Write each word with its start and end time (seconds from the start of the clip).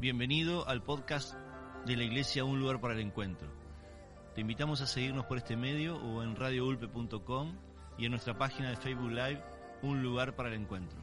Bienvenido 0.00 0.68
al 0.68 0.80
podcast 0.80 1.34
de 1.84 1.96
la 1.96 2.04
Iglesia 2.04 2.44
Un 2.44 2.60
lugar 2.60 2.80
para 2.80 2.94
el 2.94 3.00
encuentro. 3.00 3.48
Te 4.32 4.40
invitamos 4.40 4.80
a 4.80 4.86
seguirnos 4.86 5.26
por 5.26 5.38
este 5.38 5.56
medio 5.56 5.96
o 5.96 6.22
en 6.22 6.36
radioulpe.com 6.36 7.56
y 7.98 8.04
en 8.04 8.12
nuestra 8.12 8.38
página 8.38 8.70
de 8.70 8.76
Facebook 8.76 9.10
Live 9.10 9.42
Un 9.82 10.00
lugar 10.00 10.36
para 10.36 10.50
el 10.50 10.54
encuentro. 10.54 11.00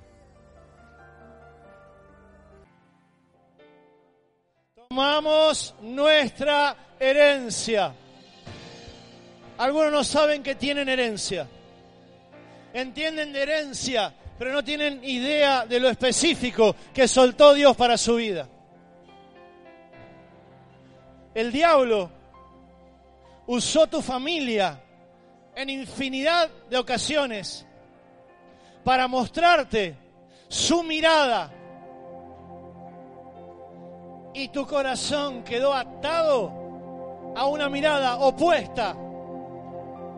Tomamos 4.88 5.76
nuestra 5.82 6.78
herencia. 6.98 7.94
Algunos 9.58 9.92
no 9.92 10.04
saben 10.06 10.42
que 10.42 10.56
tienen 10.56 10.88
herencia. 10.88 11.50
Entienden 12.74 13.34
de 13.34 13.42
herencia, 13.42 14.16
pero 14.40 14.54
no 14.54 14.64
tienen 14.64 15.04
idea 15.04 15.66
de 15.66 15.82
lo 15.82 15.90
específico 15.90 16.78
que 16.94 17.10
soltó 17.10 17.54
Dios 17.54 17.76
para 17.76 17.98
su 17.98 18.16
vida. 18.16 18.48
El 21.36 21.52
diablo 21.52 22.10
usó 23.48 23.88
tu 23.88 24.02
familia 24.02 24.82
en 25.54 25.70
infinidad 25.70 26.50
de 26.70 26.78
ocasiones 26.78 27.66
para 28.86 29.10
mostrarte 29.10 29.98
su 30.48 30.82
mirada 30.82 31.52
y 34.34 34.48
tu 34.48 34.66
corazón 34.66 35.44
quedó 35.44 35.74
atado 35.74 37.34
a 37.36 37.46
una 37.48 37.68
mirada 37.68 38.18
opuesta 38.20 38.96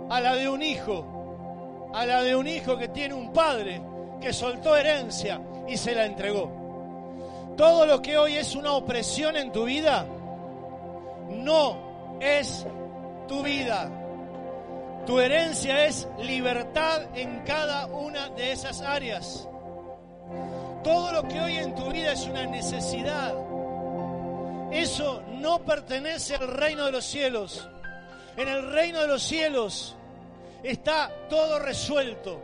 a 0.10 0.22
la 0.22 0.36
de 0.36 0.48
un 0.48 0.62
hijo, 0.62 1.92
a 1.96 2.06
la 2.06 2.22
de 2.22 2.36
un 2.36 2.48
hijo 2.48 2.78
que 2.78 2.90
tiene 2.90 3.16
un 3.16 3.34
padre 3.34 3.82
que 4.22 4.32
soltó 4.32 4.76
herencia 4.76 5.42
y 5.68 5.78
se 5.78 5.96
la 5.96 6.06
entregó. 6.06 7.56
Todo 7.58 7.88
lo 7.88 8.04
que 8.04 8.20
hoy 8.20 8.38
es 8.38 8.56
una 8.56 8.74
opresión 8.74 9.36
en 9.36 9.52
tu 9.52 9.66
vida, 9.66 10.06
no 11.30 12.18
es 12.20 12.66
tu 13.28 13.44
vida. 13.44 13.92
Tu 15.06 15.20
herencia 15.20 15.86
es 15.86 16.08
libertad 16.20 17.04
en 17.16 17.40
cada 17.46 17.86
una 17.88 18.30
de 18.30 18.52
esas 18.52 18.82
áreas. 18.82 19.48
Todo 20.84 21.12
lo 21.12 21.24
que 21.28 21.40
hoy 21.40 21.58
en 21.58 21.76
tu 21.76 21.90
vida 21.90 22.12
es 22.12 22.26
una 22.26 22.46
necesidad. 22.46 23.34
Eso 24.72 25.24
no 25.40 25.64
pertenece 25.64 26.36
al 26.36 26.50
reino 26.50 26.86
de 26.86 26.92
los 26.92 27.06
cielos. 27.06 27.70
En 28.36 28.48
el 28.48 28.72
reino 28.72 29.02
de 29.02 29.08
los 29.08 29.24
cielos 29.24 29.96
está 30.64 31.12
todo 31.30 31.60
resuelto. 31.60 32.42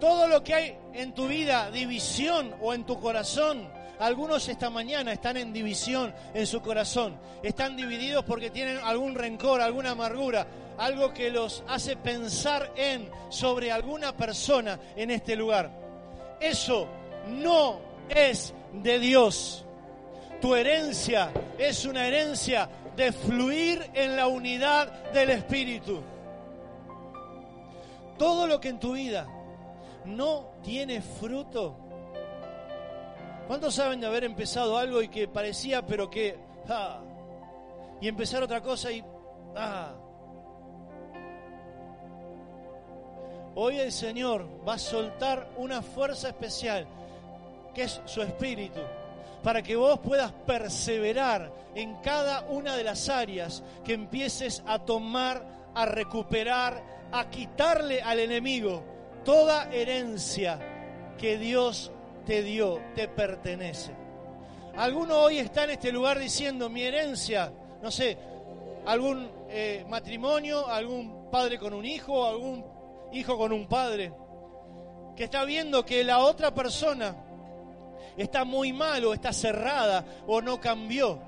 Todo 0.00 0.26
lo 0.26 0.42
que 0.42 0.54
hay 0.54 0.78
en 0.94 1.14
tu 1.14 1.28
vida, 1.28 1.70
división 1.70 2.54
o 2.60 2.74
en 2.74 2.84
tu 2.84 2.98
corazón, 2.98 3.68
algunos 3.98 4.48
esta 4.48 4.70
mañana 4.70 5.12
están 5.12 5.36
en 5.36 5.52
división 5.52 6.14
en 6.34 6.46
su 6.46 6.60
corazón. 6.60 7.18
Están 7.42 7.76
divididos 7.76 8.24
porque 8.24 8.50
tienen 8.50 8.78
algún 8.78 9.14
rencor, 9.14 9.60
alguna 9.60 9.90
amargura, 9.90 10.46
algo 10.78 11.12
que 11.12 11.30
los 11.30 11.62
hace 11.68 11.96
pensar 11.96 12.72
en 12.76 13.08
sobre 13.28 13.70
alguna 13.70 14.16
persona 14.16 14.78
en 14.96 15.10
este 15.10 15.36
lugar. 15.36 15.70
Eso 16.40 16.88
no 17.28 17.80
es 18.08 18.52
de 18.72 18.98
Dios. 18.98 19.64
Tu 20.40 20.54
herencia 20.54 21.30
es 21.56 21.84
una 21.84 22.06
herencia 22.06 22.68
de 22.96 23.12
fluir 23.12 23.90
en 23.94 24.16
la 24.16 24.26
unidad 24.26 25.12
del 25.12 25.30
Espíritu. 25.30 26.02
Todo 28.18 28.46
lo 28.46 28.60
que 28.60 28.68
en 28.68 28.80
tu 28.80 28.92
vida 28.92 29.26
no 30.04 30.50
tiene 30.62 31.00
fruto. 31.00 31.76
¿Cuántos 33.52 33.74
saben 33.74 34.00
de 34.00 34.06
haber 34.06 34.24
empezado 34.24 34.78
algo 34.78 35.02
y 35.02 35.08
que 35.08 35.28
parecía, 35.28 35.84
pero 35.84 36.08
que... 36.08 36.38
Ah, 36.70 37.02
y 38.00 38.08
empezar 38.08 38.42
otra 38.42 38.62
cosa 38.62 38.90
y... 38.90 39.04
Ah, 39.54 39.92
Hoy 43.54 43.78
el 43.78 43.92
Señor 43.92 44.48
va 44.66 44.76
a 44.76 44.78
soltar 44.78 45.50
una 45.58 45.82
fuerza 45.82 46.28
especial, 46.28 46.86
que 47.74 47.82
es 47.82 48.00
su 48.06 48.22
espíritu, 48.22 48.80
para 49.42 49.62
que 49.62 49.76
vos 49.76 50.00
puedas 50.00 50.32
perseverar 50.32 51.52
en 51.74 51.96
cada 51.96 52.46
una 52.48 52.74
de 52.74 52.84
las 52.84 53.10
áreas 53.10 53.62
que 53.84 53.92
empieces 53.92 54.62
a 54.66 54.78
tomar, 54.78 55.44
a 55.74 55.84
recuperar, 55.84 56.82
a 57.12 57.28
quitarle 57.28 58.00
al 58.00 58.18
enemigo 58.18 58.82
toda 59.26 59.70
herencia 59.70 60.58
que 61.18 61.36
Dios 61.36 61.92
te 62.24 62.42
dio, 62.42 62.80
te 62.94 63.08
pertenece. 63.08 63.92
Alguno 64.76 65.18
hoy 65.18 65.38
está 65.38 65.64
en 65.64 65.70
este 65.70 65.92
lugar 65.92 66.18
diciendo, 66.18 66.70
mi 66.70 66.82
herencia, 66.82 67.52
no 67.82 67.90
sé, 67.90 68.16
algún 68.86 69.30
eh, 69.48 69.84
matrimonio, 69.88 70.66
algún 70.66 71.30
padre 71.30 71.58
con 71.58 71.74
un 71.74 71.84
hijo, 71.84 72.26
algún 72.26 72.64
hijo 73.12 73.36
con 73.36 73.52
un 73.52 73.66
padre, 73.66 74.12
que 75.14 75.24
está 75.24 75.44
viendo 75.44 75.84
que 75.84 76.02
la 76.04 76.20
otra 76.20 76.54
persona 76.54 77.14
está 78.16 78.44
muy 78.44 78.72
mal 78.72 79.04
o 79.04 79.14
está 79.14 79.32
cerrada 79.32 80.04
o 80.26 80.40
no 80.40 80.60
cambió. 80.60 81.20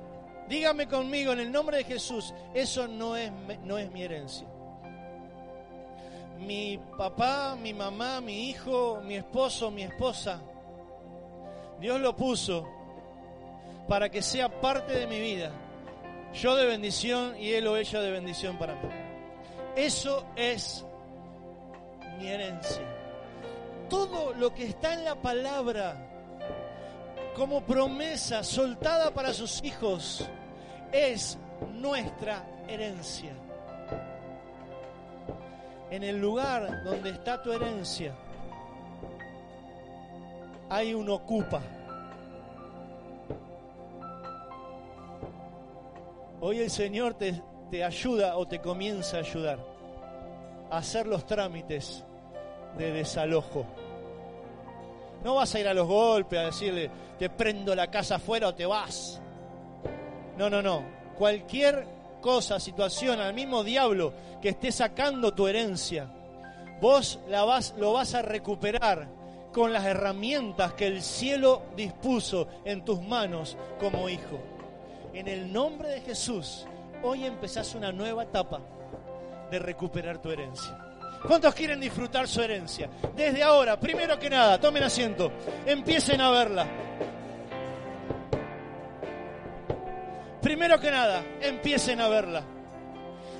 Dígame 0.48 0.86
conmigo 0.86 1.32
en 1.32 1.40
el 1.40 1.52
nombre 1.52 1.78
de 1.78 1.84
Jesús, 1.84 2.34
eso 2.54 2.88
no 2.88 3.16
es, 3.16 3.30
no 3.62 3.78
es 3.78 3.90
mi 3.90 4.02
herencia. 4.02 4.46
Mi 6.38 6.78
papá, 6.98 7.56
mi 7.56 7.72
mamá, 7.72 8.20
mi 8.20 8.48
hijo, 8.50 9.00
mi 9.04 9.14
esposo, 9.14 9.70
mi 9.70 9.82
esposa, 9.82 10.42
Dios 11.80 12.00
lo 12.00 12.16
puso 12.16 12.68
para 13.88 14.08
que 14.08 14.22
sea 14.22 14.60
parte 14.60 14.92
de 14.92 15.06
mi 15.06 15.20
vida. 15.20 15.52
Yo 16.32 16.56
de 16.56 16.66
bendición 16.66 17.36
y 17.38 17.52
él 17.52 17.66
o 17.66 17.76
ella 17.76 18.00
de 18.00 18.10
bendición 18.10 18.58
para 18.58 18.74
mí. 18.74 18.88
Eso 19.76 20.24
es 20.36 20.84
mi 22.18 22.28
herencia. 22.28 22.82
Todo 23.88 24.32
lo 24.34 24.54
que 24.54 24.64
está 24.64 24.94
en 24.94 25.04
la 25.04 25.14
palabra 25.14 26.10
como 27.36 27.62
promesa 27.62 28.42
soltada 28.42 29.12
para 29.12 29.32
sus 29.32 29.62
hijos 29.62 30.28
es 30.92 31.38
nuestra 31.72 32.44
herencia. 32.68 33.32
En 35.90 36.02
el 36.02 36.20
lugar 36.20 36.82
donde 36.84 37.10
está 37.10 37.42
tu 37.42 37.52
herencia 37.52 38.14
hay 40.68 40.94
un 40.94 41.08
ocupa. 41.10 41.60
Hoy 46.40 46.60
el 46.60 46.70
Señor 46.70 47.14
te, 47.14 47.40
te 47.70 47.82
ayuda 47.82 48.36
o 48.36 48.46
te 48.46 48.60
comienza 48.60 49.16
a 49.16 49.20
ayudar 49.20 49.58
a 50.70 50.78
hacer 50.78 51.06
los 51.06 51.26
trámites 51.26 52.04
de 52.76 52.92
desalojo. 52.92 53.66
No 55.22 55.36
vas 55.36 55.54
a 55.54 55.60
ir 55.60 55.68
a 55.68 55.74
los 55.74 55.86
golpes 55.86 56.38
a 56.38 56.46
decirle, 56.46 56.90
te 57.18 57.30
prendo 57.30 57.74
la 57.74 57.90
casa 57.90 58.16
afuera 58.16 58.48
o 58.48 58.54
te 58.54 58.66
vas. 58.66 59.20
No, 60.36 60.50
no, 60.50 60.60
no. 60.60 60.84
Cualquier 61.16 61.86
cosa, 62.20 62.60
situación, 62.60 63.20
al 63.20 63.32
mismo 63.32 63.64
diablo 63.64 64.12
que 64.42 64.50
esté 64.50 64.70
sacando 64.70 65.32
tu 65.32 65.46
herencia, 65.46 66.10
vos 66.80 67.20
la 67.28 67.44
vas, 67.44 67.74
lo 67.78 67.92
vas 67.92 68.14
a 68.14 68.22
recuperar 68.22 69.08
con 69.54 69.72
las 69.72 69.84
herramientas 69.84 70.72
que 70.74 70.88
el 70.88 71.00
cielo 71.00 71.62
dispuso 71.76 72.48
en 72.64 72.84
tus 72.84 73.00
manos 73.00 73.56
como 73.78 74.08
hijo. 74.08 74.40
En 75.14 75.28
el 75.28 75.52
nombre 75.52 75.88
de 75.90 76.00
Jesús, 76.00 76.66
hoy 77.04 77.24
empezás 77.24 77.76
una 77.76 77.92
nueva 77.92 78.24
etapa 78.24 78.60
de 79.52 79.58
recuperar 79.60 80.18
tu 80.18 80.32
herencia. 80.32 80.76
¿Cuántos 81.24 81.54
quieren 81.54 81.78
disfrutar 81.78 82.26
su 82.26 82.42
herencia? 82.42 82.90
Desde 83.14 83.44
ahora, 83.44 83.78
primero 83.78 84.18
que 84.18 84.28
nada, 84.28 84.60
tomen 84.60 84.82
asiento, 84.82 85.30
empiecen 85.64 86.20
a 86.20 86.30
verla. 86.32 86.66
Primero 90.42 90.80
que 90.80 90.90
nada, 90.90 91.24
empiecen 91.40 92.00
a 92.00 92.08
verla. 92.08 92.42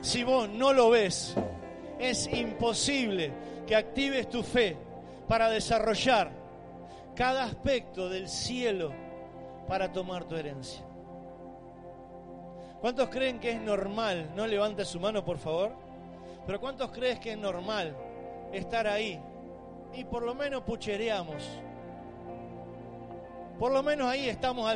Si 0.00 0.23
vos 0.23 0.49
no 0.49 0.73
lo 0.73 0.91
ves, 0.91 1.35
es 1.99 2.33
imposible 2.33 3.33
que 3.67 3.75
actives 3.75 4.31
tu 4.31 4.44
fe 4.44 4.77
para 5.35 5.51
desarrollar 5.51 6.31
cada 7.17 7.43
aspecto 7.43 8.09
del 8.09 8.29
cielo 8.29 8.93
para 9.67 9.91
tomar 9.91 10.27
tu 10.27 10.37
herencia. 10.37 10.85
¿Cuántos 12.81 13.09
creen 13.09 13.41
que 13.41 13.51
es 13.51 13.61
normal? 13.61 14.31
No 14.37 14.47
levante 14.47 14.85
su 14.85 15.01
mano, 15.01 15.25
por 15.25 15.39
favor. 15.39 15.73
Pero 16.47 16.61
¿cuántos 16.61 16.93
crees 16.93 17.19
que 17.19 17.33
es 17.33 17.39
normal 17.39 17.97
estar 18.53 18.87
ahí? 18.87 19.21
Y 19.93 20.05
por 20.05 20.23
lo 20.23 20.37
menos 20.37 20.63
puchereamos. 20.63 21.43
Por 23.59 23.73
lo 23.73 23.83
menos 23.83 24.07
ahí 24.07 24.29
estamos. 24.29 24.73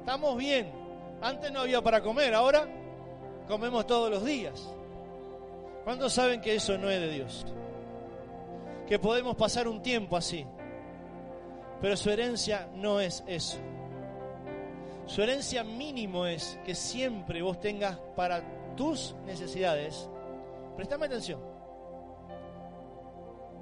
Estamos 0.00 0.36
bien. 0.36 0.70
Antes 1.22 1.50
no 1.50 1.60
había 1.60 1.80
para 1.80 2.02
comer, 2.02 2.34
ahora 2.34 2.68
comemos 3.48 3.86
todos 3.86 4.10
los 4.10 4.22
días. 4.22 4.70
¿Cuántos 5.82 6.12
saben 6.12 6.42
que 6.42 6.56
eso 6.56 6.76
no 6.76 6.90
es 6.90 7.00
de 7.00 7.08
Dios? 7.08 7.46
Que 8.92 8.98
podemos 8.98 9.34
pasar 9.36 9.68
un 9.68 9.80
tiempo 9.80 10.18
así. 10.18 10.46
Pero 11.80 11.96
su 11.96 12.10
herencia 12.10 12.68
no 12.74 13.00
es 13.00 13.24
eso. 13.26 13.56
Su 15.06 15.22
herencia 15.22 15.64
mínimo 15.64 16.26
es 16.26 16.58
que 16.62 16.74
siempre 16.74 17.40
vos 17.40 17.58
tengas 17.58 17.96
para 18.14 18.42
tus 18.76 19.14
necesidades, 19.24 20.10
prestame 20.76 21.06
atención, 21.06 21.40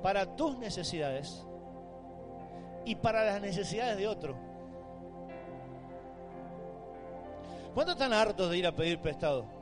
para 0.03 0.35
tus 0.35 0.59
necesidades 0.59 1.47
y 2.85 2.97
para 2.97 3.25
las 3.25 3.41
necesidades 3.41 3.99
de 3.99 4.09
otro. 4.09 4.37
¿Cuántos 7.73 7.95
están 7.95 8.13
hartos 8.13 8.51
de 8.51 8.59
ir 8.59 8.67
a 8.67 8.75
pedir 8.75 8.99
prestado? 8.99 9.60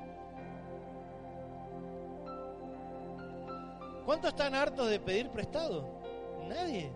¿Cuántos 4.09 4.31
están 4.31 4.55
hartos 4.55 4.89
de 4.89 5.01
pedir 5.01 5.29
prestado? 5.29 5.87
Nadie. 6.49 6.91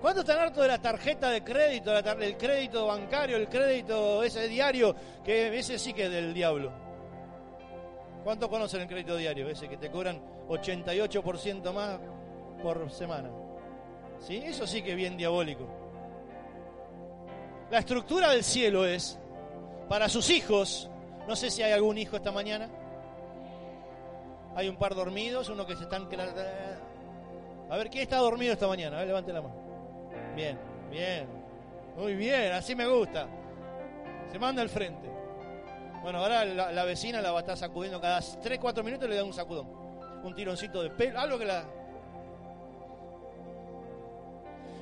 ¿Cuántos 0.00 0.22
están 0.22 0.38
hartos 0.38 0.62
de 0.62 0.68
la 0.68 0.80
tarjeta 0.80 1.30
de 1.30 1.42
crédito, 1.42 1.92
el 1.98 2.36
crédito 2.36 2.86
bancario, 2.86 3.38
el 3.38 3.48
crédito 3.48 4.22
ese 4.22 4.46
diario, 4.46 4.94
que 5.24 5.58
ese 5.58 5.80
sí 5.80 5.94
que 5.94 6.04
es 6.04 6.12
del 6.12 6.32
diablo? 6.32 6.72
¿Cuántos 8.22 8.48
conocen 8.48 8.82
el 8.82 8.86
crédito 8.86 9.16
diario? 9.16 9.48
Ese 9.48 9.68
que 9.68 9.76
te 9.76 9.90
cobran 9.90 10.22
88% 10.46 11.72
más 11.72 11.98
por 12.62 12.88
semana. 12.92 13.28
¿Sí? 14.20 14.36
Eso 14.36 14.64
sí 14.64 14.80
que 14.80 14.90
es 14.90 14.96
bien 14.96 15.16
diabólico. 15.16 15.66
La 17.68 17.80
estructura 17.80 18.30
del 18.30 18.44
cielo 18.44 18.86
es 18.86 19.18
para 19.88 20.08
sus 20.08 20.30
hijos. 20.30 20.88
No 21.26 21.34
sé 21.34 21.50
si 21.50 21.64
hay 21.64 21.72
algún 21.72 21.98
hijo 21.98 22.14
esta 22.14 22.30
mañana. 22.30 22.70
Hay 24.54 24.68
un 24.68 24.76
par 24.76 24.94
dormidos, 24.94 25.48
uno 25.48 25.66
que 25.66 25.76
se 25.76 25.84
están... 25.84 26.08
A 27.70 27.76
ver, 27.76 27.88
¿quién 27.88 28.02
está 28.02 28.18
dormido 28.18 28.52
esta 28.52 28.68
mañana? 28.68 28.96
A 28.96 29.00
ver, 29.00 29.08
levante 29.08 29.32
la 29.32 29.40
mano. 29.40 29.54
Bien, 30.36 30.58
bien. 30.90 31.26
Muy 31.96 32.14
bien, 32.14 32.52
así 32.52 32.74
me 32.74 32.86
gusta. 32.86 33.26
Se 34.30 34.38
manda 34.38 34.62
al 34.62 34.68
frente. 34.68 35.10
Bueno, 36.02 36.18
ahora 36.18 36.44
la, 36.44 36.84
vecina 36.84 37.20
la 37.20 37.30
va 37.30 37.38
a 37.38 37.40
estar 37.42 37.56
sacudiendo 37.56 38.00
cada 38.00 38.20
3, 38.20 38.58
4 38.58 38.82
minutos 38.82 39.08
le 39.08 39.16
da 39.16 39.24
un 39.24 39.32
sacudón. 39.32 39.68
Un 40.24 40.34
tironcito 40.34 40.82
de 40.82 40.90
pelo, 40.90 41.20
algo 41.20 41.38
que 41.38 41.44
la... 41.44 41.64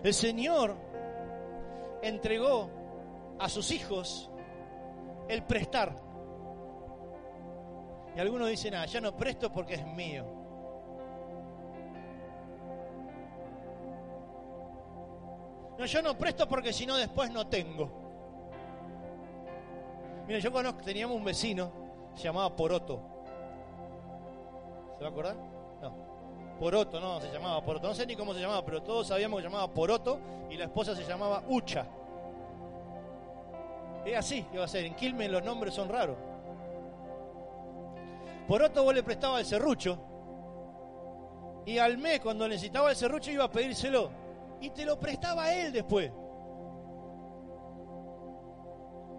El 0.03 0.15
Señor 0.15 0.77
entregó 2.03 2.71
a 3.39 3.49
sus 3.49 3.71
hijos 3.71 4.31
el 5.29 5.43
prestar. 5.43 5.95
Algunos 8.21 8.51
dicen, 8.51 8.75
ah, 8.75 8.85
ya 8.85 9.01
no 9.01 9.17
presto 9.17 9.51
porque 9.51 9.75
es 9.75 9.87
mío. 9.87 10.27
No, 15.79 15.87
yo 15.87 16.03
no 16.03 16.19
presto 16.19 16.47
porque 16.47 16.71
si 16.75 16.85
no 16.85 16.99
después 16.99 17.31
no 17.31 17.47
tengo. 17.47 17.91
Mira, 20.27 20.39
yo 20.39 20.53
conozco, 20.53 20.83
teníamos 20.83 21.17
un 21.17 21.25
vecino, 21.25 21.73
se 22.15 22.25
llamaba 22.25 22.55
Poroto. 22.55 23.01
¿Se 24.99 25.03
va 25.03 25.09
a 25.09 25.11
acordar? 25.11 25.37
No. 25.81 25.95
Poroto, 26.59 27.01
no, 27.01 27.23
se 27.23 27.33
llamaba 27.33 27.65
Poroto. 27.65 27.89
No 27.89 27.95
sé 27.95 28.07
ni 28.07 28.17
cómo 28.17 28.35
se 28.35 28.41
llamaba, 28.41 28.63
pero 28.63 28.83
todos 28.83 29.07
sabíamos 29.07 29.39
que 29.39 29.45
se 29.45 29.49
llamaba 29.49 29.73
Poroto 29.73 30.21
y 30.51 30.59
la 30.59 30.65
esposa 30.65 30.95
se 30.95 31.05
llamaba 31.05 31.43
Ucha. 31.49 31.87
Es 34.05 34.19
así 34.19 34.43
que 34.43 34.59
va 34.59 34.67
a 34.67 34.69
ser. 34.69 34.85
En 34.85 34.95
Quilmes 34.95 35.31
los 35.31 35.43
nombres 35.43 35.73
son 35.73 35.89
raros. 35.89 36.30
Por 38.51 38.65
otro 38.65 38.83
vos 38.83 38.93
le 38.93 39.05
prestaba 39.05 39.39
el 39.39 39.47
serrucho. 39.47 39.97
Y 41.65 41.79
al 41.79 41.99
mes, 41.99 42.19
cuando 42.19 42.49
necesitaba 42.49 42.91
el 42.91 42.97
serrucho, 42.97 43.31
iba 43.31 43.45
a 43.45 43.49
pedírselo. 43.49 44.11
Y 44.61 44.71
te 44.71 44.85
lo 44.85 44.99
prestaba 44.99 45.55
él 45.55 45.73
después. 45.73 46.11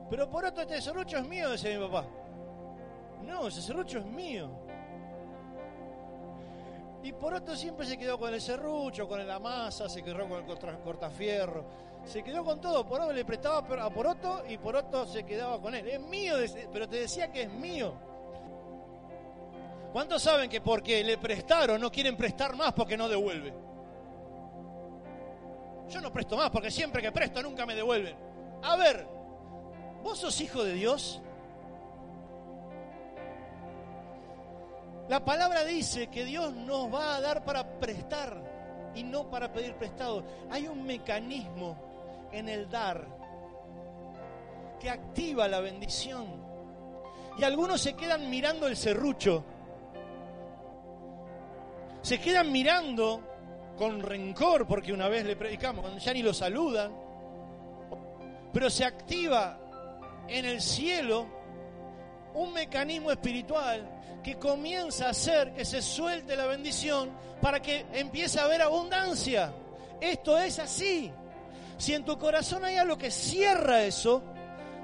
Pero 0.10 0.30
por 0.30 0.44
otro, 0.44 0.64
este 0.64 0.82
serrucho 0.82 1.18
es 1.18 1.26
mío, 1.26 1.50
decía 1.50 1.80
mi 1.80 1.88
papá. 1.88 2.06
No, 3.22 3.48
ese 3.48 3.62
serrucho 3.62 4.00
es 4.00 4.06
mío. 4.06 4.50
Y 7.02 7.14
por 7.14 7.34
otro 7.34 7.56
siempre 7.56 7.86
se 7.86 7.98
quedó 7.98 8.20
con 8.20 8.34
el 8.34 8.42
serrucho, 8.42 9.08
con 9.08 9.26
la 9.26 9.40
masa, 9.40 9.88
se 9.88 10.04
quedó 10.04 10.28
con 10.28 10.40
el 10.40 10.82
cortafierro, 10.84 11.64
se 12.04 12.22
quedó 12.22 12.44
con 12.44 12.60
todo. 12.60 12.86
Por 12.86 13.00
otro 13.00 13.14
le 13.14 13.24
prestaba 13.24 13.60
a 13.60 13.90
Poroto 13.90 14.44
y 14.50 14.58
Poroto 14.58 15.06
se 15.06 15.24
quedaba 15.24 15.62
con 15.62 15.74
él. 15.74 15.88
Es 15.88 16.02
mío, 16.02 16.36
pero 16.74 16.90
te 16.90 16.98
decía 16.98 17.32
que 17.32 17.44
es 17.44 17.50
mío. 17.50 18.11
¿Cuántos 19.92 20.22
saben 20.22 20.50
que 20.50 20.62
porque 20.62 21.04
le 21.04 21.18
prestaron 21.18 21.82
no 21.82 21.92
quieren 21.92 22.16
prestar 22.16 22.56
más 22.56 22.74
porque 22.74 22.96
no 22.96 23.10
devuelve? 23.10 23.54
Yo 25.90 26.00
no 26.00 26.14
presto 26.14 26.38
más 26.38 26.50
porque 26.50 26.72
siempre 26.72 27.02
que 27.02 27.12
presto 27.12 27.44
nunca 27.44 27.66
me 27.66 27.76
devuelven. 27.76 28.16
A 28.64 28.78
ver, 28.78 29.06
¿vos 30.02 30.20
sos 30.20 30.40
hijo 30.40 30.64
de 30.64 30.74
Dios? 30.74 31.22
La 35.10 35.26
palabra 35.26 35.66
dice 35.66 36.08
que 36.08 36.24
Dios 36.24 36.54
nos 36.54 36.94
va 36.94 37.16
a 37.16 37.22
dar 37.22 37.44
para 37.44 37.80
prestar 37.80 38.42
y 38.96 39.04
no 39.04 39.30
para 39.30 39.52
pedir 39.52 39.76
prestado. 39.76 40.24
Hay 40.50 40.68
un 40.68 40.86
mecanismo 40.86 42.30
en 42.32 42.48
el 42.48 42.70
dar 42.70 43.06
que 44.80 44.90
activa 44.90 45.50
la 45.50 45.60
bendición. 45.60 46.42
Y 47.38 47.44
algunos 47.44 47.82
se 47.82 47.94
quedan 47.94 48.30
mirando 48.30 48.68
el 48.68 48.78
serrucho 48.78 49.44
se 52.02 52.20
quedan 52.20 52.52
mirando 52.52 53.22
con 53.78 54.02
rencor 54.02 54.68
porque 54.68 54.94
una 54.94 55.08
vez 55.08 55.26
le 55.26 55.36
predicamos, 55.36 56.04
ya 56.04 56.14
ni 56.14 56.22
lo 56.22 56.34
saludan, 56.34 56.92
pero 58.54 58.70
se 58.70 58.86
activa 58.86 59.60
en 60.28 60.46
el 60.46 60.62
cielo 60.62 61.28
un 62.34 62.54
mecanismo 62.54 63.12
espiritual 63.12 64.02
que 64.24 64.36
comienza 64.36 65.08
a 65.08 65.10
hacer 65.10 65.54
que 65.54 65.66
se 65.66 65.82
suelte 65.82 66.36
la 66.36 66.46
bendición 66.46 67.10
para 67.42 67.62
que 67.62 67.86
empiece 67.94 68.40
a 68.40 68.44
haber 68.44 68.62
abundancia. 68.62 69.52
Esto 70.00 70.38
es 70.38 70.60
así. 70.60 71.12
Si 71.78 71.94
en 71.94 72.06
tu 72.06 72.18
corazón 72.18 72.64
hay 72.64 72.78
algo 72.78 72.98
que 72.98 73.10
cierra 73.10 73.84
eso, 73.84 74.22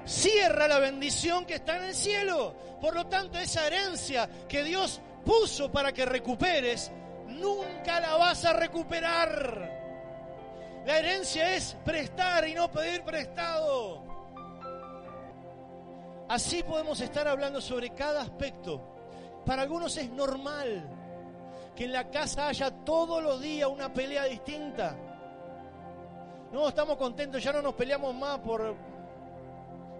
cierra 0.04 0.66
la 0.66 0.78
bendición 0.78 1.44
que 1.44 1.54
está 1.54 1.76
en 1.76 1.84
el 1.84 1.94
cielo. 1.94 2.54
Por 2.80 2.94
lo 2.94 3.06
tanto, 3.06 3.38
esa 3.38 3.66
herencia 3.66 4.28
que 4.48 4.64
Dios 4.64 5.00
puso 5.24 5.70
para 5.70 5.92
que 5.92 6.04
recuperes, 6.04 6.90
nunca 7.40 8.00
la 8.00 8.16
vas 8.16 8.44
a 8.44 8.52
recuperar. 8.52 9.78
La 10.84 10.98
herencia 10.98 11.54
es 11.54 11.76
prestar 11.84 12.48
y 12.48 12.54
no 12.54 12.70
pedir 12.70 13.02
prestado. 13.02 14.02
Así 16.28 16.62
podemos 16.62 17.00
estar 17.00 17.26
hablando 17.26 17.60
sobre 17.60 17.90
cada 17.90 18.22
aspecto. 18.22 18.80
Para 19.44 19.62
algunos 19.62 19.96
es 19.96 20.10
normal 20.10 20.86
que 21.74 21.84
en 21.84 21.92
la 21.92 22.10
casa 22.10 22.48
haya 22.48 22.70
todos 22.70 23.22
los 23.22 23.40
días 23.40 23.68
una 23.68 23.92
pelea 23.92 24.24
distinta. 24.24 24.96
No, 26.52 26.68
estamos 26.68 26.96
contentos, 26.96 27.42
ya 27.42 27.52
no 27.52 27.62
nos 27.62 27.74
peleamos 27.74 28.14
más 28.14 28.38
por 28.40 28.74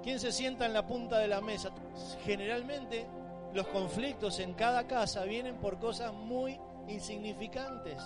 quién 0.03 0.19
se 0.19 0.33
sienta 0.33 0.67
en 0.67 0.73
la 0.73 0.87
punta 0.87 1.19
de 1.19 1.29
la 1.29 1.41
mesa. 1.41 1.71
Generalmente 2.25 3.07
los 3.53 3.67
conflictos 3.69 4.39
en 4.41 4.55
cada 4.55 4.87
casa 4.87 5.25
vienen 5.25 5.57
por 5.57 5.79
cosas 5.79 6.13
muy 6.13 6.59
insignificantes. 6.89 8.03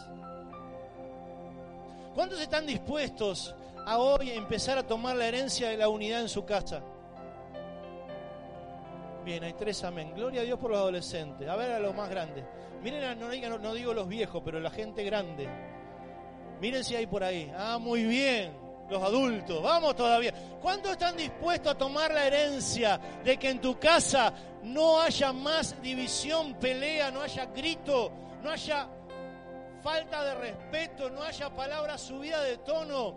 ¿Cuántos 2.14 2.40
están 2.40 2.66
dispuestos 2.66 3.54
a 3.86 3.98
hoy 3.98 4.30
empezar 4.30 4.78
a 4.78 4.82
tomar 4.82 5.16
la 5.16 5.26
herencia 5.26 5.68
de 5.68 5.76
la 5.76 5.88
unidad 5.88 6.20
en 6.20 6.28
su 6.28 6.44
casa? 6.44 6.82
Bien, 9.24 9.44
hay 9.44 9.52
tres 9.52 9.82
amén. 9.84 10.12
Gloria 10.14 10.40
a 10.40 10.44
Dios 10.44 10.58
por 10.58 10.70
los 10.70 10.80
adolescentes. 10.80 11.48
A 11.48 11.56
ver 11.56 11.72
a 11.72 11.78
los 11.78 11.94
más 11.94 12.10
grandes. 12.10 12.44
Miren, 12.82 13.18
no, 13.18 13.28
digo, 13.30 13.58
no 13.58 13.72
digo 13.72 13.94
los 13.94 14.08
viejos, 14.08 14.42
pero 14.44 14.58
la 14.58 14.70
gente 14.70 15.04
grande. 15.04 15.48
Miren 16.60 16.82
si 16.82 16.96
hay 16.96 17.06
por 17.06 17.22
ahí. 17.22 17.50
Ah, 17.56 17.78
muy 17.78 18.04
bien. 18.04 18.52
Los 18.90 19.02
adultos. 19.02 19.62
Vamos 19.62 19.94
todavía. 19.94 20.34
¿Cuántos 20.60 20.92
están 20.92 21.16
dispuestos 21.16 21.72
a 21.72 21.78
tomar 21.78 22.12
la 22.12 22.26
herencia 22.26 23.00
de 23.24 23.38
que 23.38 23.50
en 23.50 23.60
tu 23.60 23.78
casa 23.78 24.34
no 24.64 25.00
haya 25.00 25.32
más 25.32 25.80
división, 25.80 26.54
pelea, 26.54 27.10
no 27.10 27.22
haya 27.22 27.46
grito, 27.46 28.10
no 28.42 28.50
haya 28.50 28.88
falta 29.82 30.24
de 30.24 30.34
respeto, 30.34 31.10
no 31.10 31.22
haya 31.22 31.50
palabras 31.50 32.00
subidas 32.00 32.44
de 32.44 32.58
tono, 32.58 33.14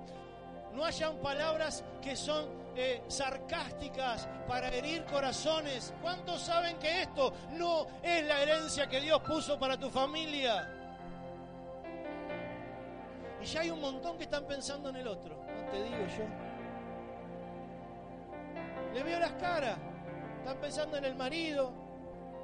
no 0.74 0.86
hayan 0.86 1.18
palabras 1.18 1.84
que 2.02 2.16
son 2.16 2.46
eh, 2.76 3.04
sarcásticas 3.08 4.28
para 4.48 4.70
herir 4.70 5.06
corazones. 5.06 5.94
¿Cuántos 6.02 6.42
saben 6.42 6.78
que 6.78 7.04
esto 7.04 7.34
no 7.52 7.88
es 8.04 8.26
la 8.26 8.42
herencia 8.42 8.88
que 8.88 9.00
Dios 9.00 9.22
puso 9.22 9.58
para 9.58 9.78
tu 9.78 9.90
familia? 9.90 10.70
Y 13.42 13.46
ya 13.46 13.62
hay 13.62 13.70
un 13.70 13.80
montón 13.80 14.18
que 14.18 14.24
están 14.24 14.46
pensando 14.46 14.90
en 14.90 14.98
el 14.98 15.08
otro, 15.08 15.36
no 15.36 15.72
te 15.72 15.84
digo 15.84 16.06
yo. 16.18 16.26
Le 18.94 19.04
veo 19.04 19.20
las 19.20 19.34
caras, 19.34 19.78
están 20.40 20.58
pensando 20.58 20.98
en 20.98 21.06
el 21.06 21.16
marido. 21.16 21.72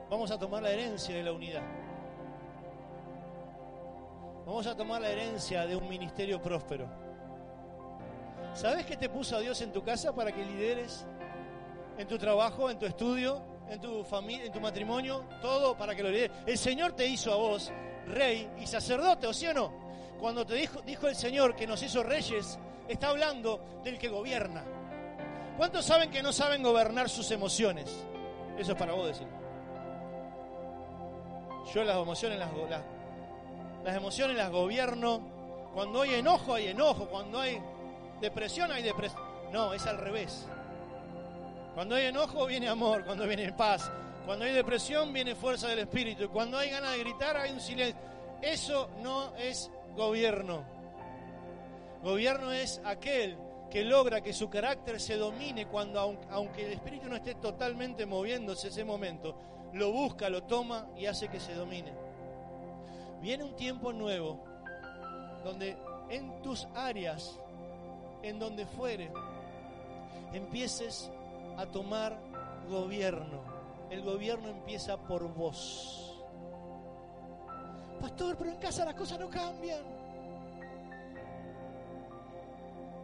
Vamos 0.09 0.29
a 0.31 0.37
tomar 0.37 0.61
la 0.61 0.71
herencia 0.71 1.15
de 1.15 1.23
la 1.23 1.31
unidad. 1.31 1.80
Vamos 4.51 4.67
a 4.67 4.75
tomar 4.75 5.01
la 5.01 5.09
herencia 5.09 5.65
de 5.65 5.77
un 5.77 5.87
ministerio 5.87 6.41
próspero. 6.41 6.85
¿Sabes 8.53 8.85
que 8.85 8.97
te 8.97 9.07
puso 9.07 9.37
a 9.37 9.39
Dios 9.39 9.61
en 9.61 9.71
tu 9.71 9.81
casa 9.81 10.13
para 10.13 10.33
que 10.33 10.43
lideres? 10.43 11.05
En 11.97 12.05
tu 12.05 12.17
trabajo, 12.17 12.69
en 12.69 12.77
tu 12.77 12.85
estudio, 12.85 13.41
en 13.69 13.79
tu 13.79 14.03
familia, 14.03 14.47
en 14.47 14.51
tu 14.51 14.59
matrimonio, 14.59 15.23
todo 15.41 15.77
para 15.77 15.95
que 15.95 16.03
lo 16.03 16.09
lideres. 16.09 16.35
El 16.45 16.57
Señor 16.57 16.91
te 16.91 17.07
hizo 17.07 17.31
a 17.31 17.37
vos 17.37 17.71
rey 18.07 18.51
y 18.59 18.67
sacerdote, 18.67 19.25
¿o 19.25 19.33
sí 19.33 19.47
o 19.47 19.53
no? 19.53 19.71
Cuando 20.19 20.45
te 20.45 20.55
dijo, 20.55 20.81
dijo 20.81 21.07
el 21.07 21.15
Señor 21.15 21.55
que 21.55 21.65
nos 21.65 21.81
hizo 21.81 22.03
reyes, 22.03 22.59
está 22.89 23.07
hablando 23.07 23.81
del 23.85 23.97
que 23.97 24.09
gobierna. 24.09 24.65
¿Cuántos 25.55 25.85
saben 25.85 26.11
que 26.11 26.21
no 26.21 26.33
saben 26.33 26.61
gobernar 26.61 27.07
sus 27.07 27.31
emociones? 27.31 27.89
Eso 28.57 28.73
es 28.73 28.77
para 28.77 28.91
vos 28.91 29.07
decir. 29.07 29.27
Yo 31.73 31.85
las 31.85 31.95
emociones 31.95 32.37
las, 32.37 32.49
las, 32.69 32.81
las 33.83 33.95
emociones 33.95 34.37
las 34.37 34.51
gobierno. 34.51 35.21
Cuando 35.73 36.01
hay 36.01 36.15
enojo, 36.15 36.55
hay 36.55 36.67
enojo. 36.67 37.07
Cuando 37.07 37.39
hay 37.39 37.61
depresión, 38.19 38.71
hay 38.71 38.83
depresión. 38.83 39.21
No, 39.51 39.73
es 39.73 39.85
al 39.85 39.97
revés. 39.97 40.47
Cuando 41.75 41.95
hay 41.95 42.05
enojo, 42.05 42.45
viene 42.45 42.67
amor. 42.67 43.03
Cuando 43.05 43.27
viene 43.27 43.51
paz. 43.53 43.91
Cuando 44.25 44.45
hay 44.45 44.53
depresión, 44.53 45.11
viene 45.13 45.35
fuerza 45.35 45.67
del 45.67 45.79
espíritu. 45.79 46.29
Cuando 46.29 46.57
hay 46.57 46.69
ganas 46.69 46.91
de 46.93 46.99
gritar, 46.99 47.37
hay 47.37 47.51
un 47.51 47.59
silencio. 47.59 47.99
Eso 48.41 48.89
no 49.01 49.35
es 49.37 49.71
gobierno. 49.95 50.63
Gobierno 52.03 52.51
es 52.51 52.81
aquel 52.83 53.37
que 53.69 53.83
logra 53.83 54.21
que 54.21 54.33
su 54.33 54.49
carácter 54.49 54.99
se 54.99 55.15
domine 55.15 55.67
cuando, 55.67 56.19
aunque 56.29 56.65
el 56.65 56.73
espíritu 56.73 57.07
no 57.07 57.15
esté 57.15 57.35
totalmente 57.35 58.05
moviéndose 58.05 58.67
ese 58.67 58.83
momento, 58.83 59.35
lo 59.73 59.91
busca, 59.91 60.29
lo 60.29 60.43
toma 60.43 60.87
y 60.97 61.05
hace 61.05 61.29
que 61.29 61.39
se 61.39 61.53
domine. 61.53 61.93
Viene 63.21 63.43
un 63.43 63.55
tiempo 63.55 63.93
nuevo 63.93 64.43
donde 65.43 65.77
en 66.09 66.41
tus 66.41 66.67
áreas, 66.75 67.37
en 68.23 68.39
donde 68.39 68.65
fuere, 68.65 69.11
empieces 70.33 71.11
a 71.57 71.65
tomar 71.65 72.17
gobierno. 72.69 73.41
El 73.89 74.01
gobierno 74.03 74.49
empieza 74.49 74.97
por 74.97 75.33
vos. 75.33 76.23
Pastor, 77.99 78.35
pero 78.37 78.51
en 78.51 78.57
casa 78.57 78.85
las 78.85 78.95
cosas 78.95 79.19
no 79.19 79.29
cambian. 79.29 80.01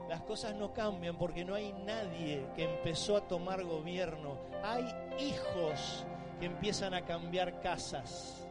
las 0.07 0.21
cosas 0.21 0.55
no 0.55 0.73
cambian 0.73 1.17
porque 1.17 1.43
no 1.43 1.53
hay 1.53 1.73
nadie 1.85 2.45
que 2.55 2.63
empezó 2.63 3.17
a 3.17 3.27
tomar 3.27 3.63
gobierno. 3.63 4.37
Hay 4.63 4.85
hijos 5.19 6.05
que 6.39 6.45
empiezan 6.45 6.93
a 6.93 7.03
cambiar 7.03 7.59
casas. 7.61 8.46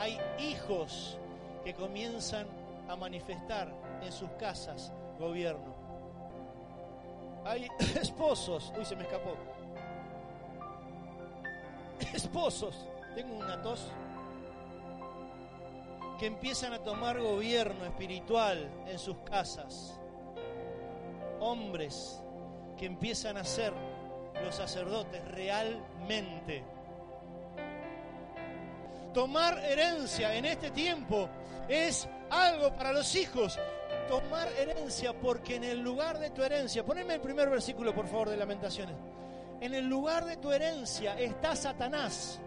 Hay 0.00 0.18
hijos 0.38 1.18
que 1.62 1.74
comienzan 1.74 2.46
a 2.88 2.96
manifestar 2.96 3.70
en 4.02 4.10
sus 4.10 4.30
casas 4.30 4.90
gobierno. 5.18 5.74
Hay 7.44 7.68
esposos, 8.00 8.72
uy, 8.78 8.84
se 8.86 8.96
me 8.96 9.02
escapó. 9.02 9.36
Esposos, 12.14 12.86
tengo 13.14 13.36
una 13.36 13.60
tos 13.60 13.92
que 16.18 16.24
empiezan 16.24 16.72
a 16.72 16.78
tomar 16.78 17.20
gobierno 17.20 17.84
espiritual 17.84 18.70
en 18.86 18.98
sus 18.98 19.18
casas. 19.18 20.00
Hombres 21.40 22.22
que 22.78 22.86
empiezan 22.86 23.36
a 23.36 23.44
ser 23.44 23.74
los 24.42 24.54
sacerdotes 24.54 25.22
realmente. 25.28 26.64
Tomar 29.12 29.58
herencia 29.64 30.34
en 30.34 30.44
este 30.44 30.70
tiempo 30.70 31.28
es 31.68 32.08
algo 32.30 32.74
para 32.74 32.92
los 32.92 33.14
hijos. 33.14 33.58
Tomar 34.08 34.48
herencia 34.58 35.12
porque 35.12 35.56
en 35.56 35.64
el 35.64 35.80
lugar 35.80 36.18
de 36.18 36.30
tu 36.30 36.42
herencia, 36.42 36.84
poneme 36.84 37.14
el 37.14 37.20
primer 37.20 37.48
versículo 37.48 37.94
por 37.94 38.06
favor 38.06 38.28
de 38.28 38.36
Lamentaciones. 38.36 38.96
En 39.60 39.74
el 39.74 39.86
lugar 39.86 40.24
de 40.24 40.36
tu 40.36 40.50
herencia 40.50 41.18
está 41.18 41.54
Satanás 41.54 42.40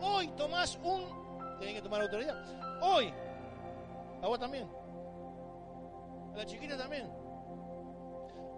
Hoy 0.00 0.28
tomás 0.28 0.78
un. 0.82 1.04
Tienen 1.58 1.76
que 1.76 1.82
tomar 1.82 2.02
autoridad. 2.02 2.36
Hoy. 2.82 3.12
A 4.22 4.26
vos 4.26 4.38
también. 4.38 4.68
A 6.34 6.38
la 6.38 6.46
chiquita 6.46 6.76
también. 6.76 7.10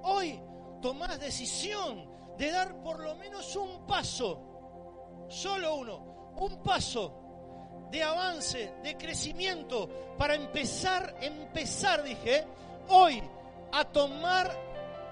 Hoy 0.03 0.41
tomás 0.81 1.19
decisión 1.21 2.12
de 2.43 2.51
dar 2.51 2.75
por 2.83 2.99
lo 2.99 3.15
menos 3.15 3.55
un 3.55 3.87
paso. 3.87 5.27
Solo 5.29 5.77
uno. 5.77 6.35
Un 6.39 6.61
paso 6.61 7.87
de 7.89 8.03
avance, 8.03 8.75
de 8.83 8.97
crecimiento, 8.97 9.89
para 10.19 10.35
empezar, 10.35 11.15
empezar, 11.21 12.03
dije, 12.03 12.45
hoy 12.89 13.23
a 13.71 13.85
tomar 13.85 14.51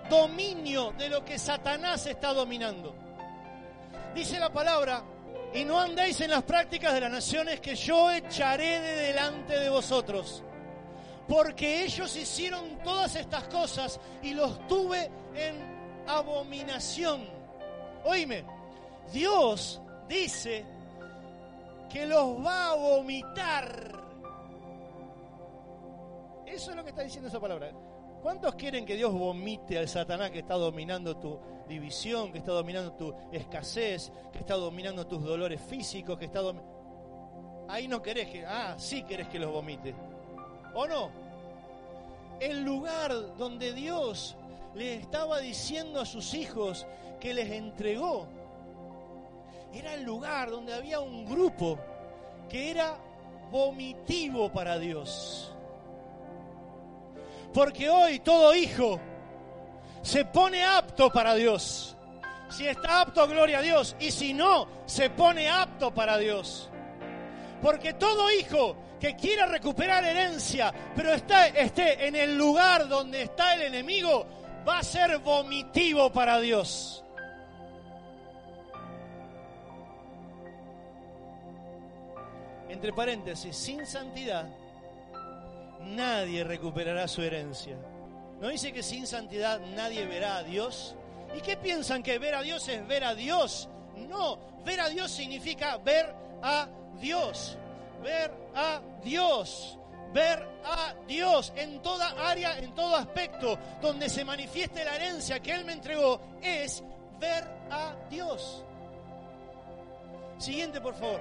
dominio 0.09 0.91
de 0.99 1.09
lo 1.09 1.25
que 1.25 1.39
Satanás 1.39 2.05
está 2.07 2.33
dominando. 2.33 2.97
Dice 4.13 4.41
la 4.41 4.53
palabra 4.53 5.05
y 5.55 5.65
no 5.65 5.79
andéis 5.79 6.21
en 6.23 6.31
las 6.31 6.43
prácticas 6.43 6.95
de 6.95 7.03
las 7.03 7.13
naciones 7.13 7.61
que 7.61 7.77
yo 7.77 8.11
echaré 8.11 8.81
de 8.81 8.97
delante 9.07 9.57
de 9.57 9.71
vosotros. 9.71 10.43
Porque 11.29 11.85
ellos 11.85 12.17
hicieron 12.17 12.81
todas 12.83 13.15
estas 13.15 13.45
cosas 13.45 14.01
y 14.21 14.35
los 14.35 14.67
tuve 14.67 15.09
en 15.37 15.70
abominación. 16.19 17.23
Oíme, 18.05 18.45
Dios 19.12 19.81
dice 20.09 20.64
que 21.88 22.07
los 22.07 22.45
va 22.45 22.71
a 22.71 22.75
vomitar. 22.75 24.00
Eso 26.47 26.71
es 26.71 26.76
lo 26.76 26.83
que 26.83 26.90
está 26.90 27.02
diciendo 27.02 27.29
esa 27.29 27.40
palabra. 27.40 27.73
¿Cuántos 28.23 28.55
quieren 28.55 28.85
que 28.85 28.97
Dios 28.97 29.12
vomite 29.12 29.79
al 29.79 29.88
Satanás 29.88 30.31
que 30.31 30.40
está 30.40 30.55
dominando 30.55 31.17
tu 31.17 31.38
división, 31.69 32.33
que 32.33 32.38
está 32.38 32.52
dominando 32.52 32.93
tu 32.93 33.14
escasez, 33.33 34.12
que 34.33 34.40
está 34.40 34.55
dominando 34.55 35.07
tus 35.07 35.23
dolores 35.25 35.61
físicos, 35.61 36.19
que 36.19 36.26
está 36.26 36.40
Ahí 37.69 37.87
no 37.87 38.02
querés 38.02 38.29
que, 38.29 38.45
ah, 38.45 38.75
sí 38.79 39.05
querés 39.05 39.29
que 39.29 39.38
los 39.38 39.52
vomite. 39.52 39.95
¿O 40.75 40.87
no? 40.87 41.11
El 42.40 42.62
lugar 42.62 43.37
donde 43.37 43.73
Dios 43.73 44.37
le 44.75 44.95
estaba 44.95 45.39
diciendo 45.41 46.00
a 46.00 46.07
sus 46.07 46.35
hijos 46.35 46.87
que 47.19 47.35
les 47.35 47.50
entregó, 47.50 48.29
era 49.73 49.95
el 49.95 50.03
lugar 50.03 50.50
donde 50.50 50.75
había 50.75 51.00
un 51.00 51.25
grupo 51.25 51.79
que 52.49 52.71
era 52.71 52.97
vomitivo 53.50 54.50
para 54.50 54.79
Dios. 54.79 55.53
Porque 57.53 57.91
hoy 57.91 58.21
todo 58.21 58.55
hijo 58.55 59.00
se 60.03 60.25
pone 60.25 60.65
apto 60.65 61.11
para 61.11 61.35
Dios. 61.35 61.97
Si 62.49 62.67
está 62.67 63.03
apto, 63.03 63.27
gloria 63.29 63.59
a 63.59 63.62
Dios. 63.62 63.97
Y 64.00 64.11
si 64.11 64.35
no, 64.35 64.67
se 64.87 65.11
pone 65.11 65.49
apto 65.49 65.93
para 65.93 66.17
Dios. 66.19 66.69
Porque 67.62 67.95
todo 67.95 68.31
hijo 68.31 68.77
que 68.99 69.17
quiera 69.17 69.47
recuperar 69.47 70.05
herencia, 70.05 70.73
pero 70.95 71.12
esté 71.12 72.07
en 72.07 72.17
el 72.17 72.37
lugar 72.37 72.89
donde 72.89 73.23
está 73.23 73.55
el 73.55 73.62
enemigo, 73.62 74.27
va 74.67 74.79
a 74.79 74.83
ser 74.83 75.19
vomitivo 75.19 76.11
para 76.11 76.38
Dios. 76.38 77.05
Entre 82.69 82.93
paréntesis, 82.93 83.57
sin 83.57 83.85
santidad, 83.85 84.49
nadie 85.83 86.45
recuperará 86.45 87.09
su 87.09 87.23
herencia. 87.23 87.76
¿No 88.40 88.49
dice 88.49 88.73
que 88.73 88.83
sin 88.83 89.07
santidad 89.07 89.61
nadie 89.75 90.07
verá 90.07 90.38
a 90.38 90.43
Dios? 90.43 90.95
¿Y 91.37 91.40
qué 91.40 91.57
piensan 91.57 92.02
que 92.02 92.19
ver 92.19 92.35
a 92.35 92.43
Dios 92.43 92.69
es 92.69 92.87
ver 92.87 93.05
a 93.05 93.14
Dios? 93.14 93.69
No, 94.09 94.38
ver 94.64 94.81
a 94.81 94.88
Dios 94.88 95.11
significa 95.11 95.76
ver 95.79 96.14
a 96.43 96.69
Dios. 97.00 97.59
Ver 98.02 98.33
a 98.55 98.81
Dios. 99.02 99.79
Ver 100.12 100.45
a 100.64 100.95
Dios 101.07 101.52
en 101.57 101.81
toda 101.83 102.11
área, 102.29 102.59
en 102.59 102.75
todo 102.75 102.97
aspecto, 102.97 103.59
donde 103.81 104.09
se 104.09 104.25
manifieste 104.25 104.85
la 104.85 104.97
herencia 104.97 105.40
que 105.40 105.52
Él 105.52 105.64
me 105.64 105.73
entregó, 105.73 106.21
es 106.43 106.83
ver 107.19 107.45
a 107.71 107.95
Dios. 108.09 108.64
Siguiente, 110.38 110.81
por 110.81 110.95
favor. 110.95 111.21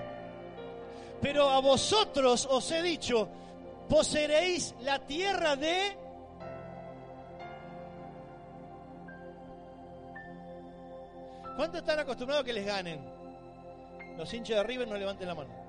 Pero 1.22 1.50
a 1.50 1.60
vosotros 1.60 2.48
os 2.50 2.72
he 2.72 2.82
dicho, 2.82 3.28
poseeréis 3.88 4.74
la 4.82 5.00
tierra 5.00 5.56
de 5.56 5.98
¿Cuántos 11.60 11.82
están 11.82 12.00
acostumbrados 12.00 12.44
a 12.44 12.46
que 12.46 12.54
les 12.54 12.66
ganen? 12.66 13.02
Los 14.18 14.34
hinchas 14.34 14.56
de 14.56 14.64
River 14.64 14.88
no 14.88 14.96
levanten 14.96 15.28
la 15.28 15.36
mano. 15.36 15.69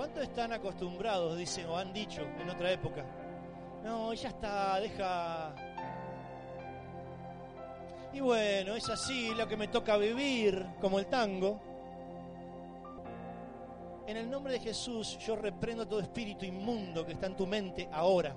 ¿Cuántos 0.00 0.22
están 0.22 0.50
acostumbrados, 0.50 1.36
dicen 1.36 1.66
o 1.66 1.76
han 1.76 1.92
dicho 1.92 2.22
en 2.22 2.48
otra 2.48 2.72
época? 2.72 3.04
No, 3.84 4.14
ya 4.14 4.30
está, 4.30 4.80
deja. 4.80 5.54
Y 8.14 8.20
bueno, 8.20 8.76
es 8.76 8.88
así 8.88 9.34
lo 9.34 9.46
que 9.46 9.58
me 9.58 9.68
toca 9.68 9.98
vivir, 9.98 10.68
como 10.80 10.98
el 11.00 11.04
tango. 11.04 11.60
En 14.06 14.16
el 14.16 14.30
nombre 14.30 14.54
de 14.54 14.60
Jesús 14.60 15.18
yo 15.18 15.36
reprendo 15.36 15.86
todo 15.86 16.00
espíritu 16.00 16.46
inmundo 16.46 17.04
que 17.04 17.12
está 17.12 17.26
en 17.26 17.36
tu 17.36 17.46
mente 17.46 17.86
ahora. 17.92 18.34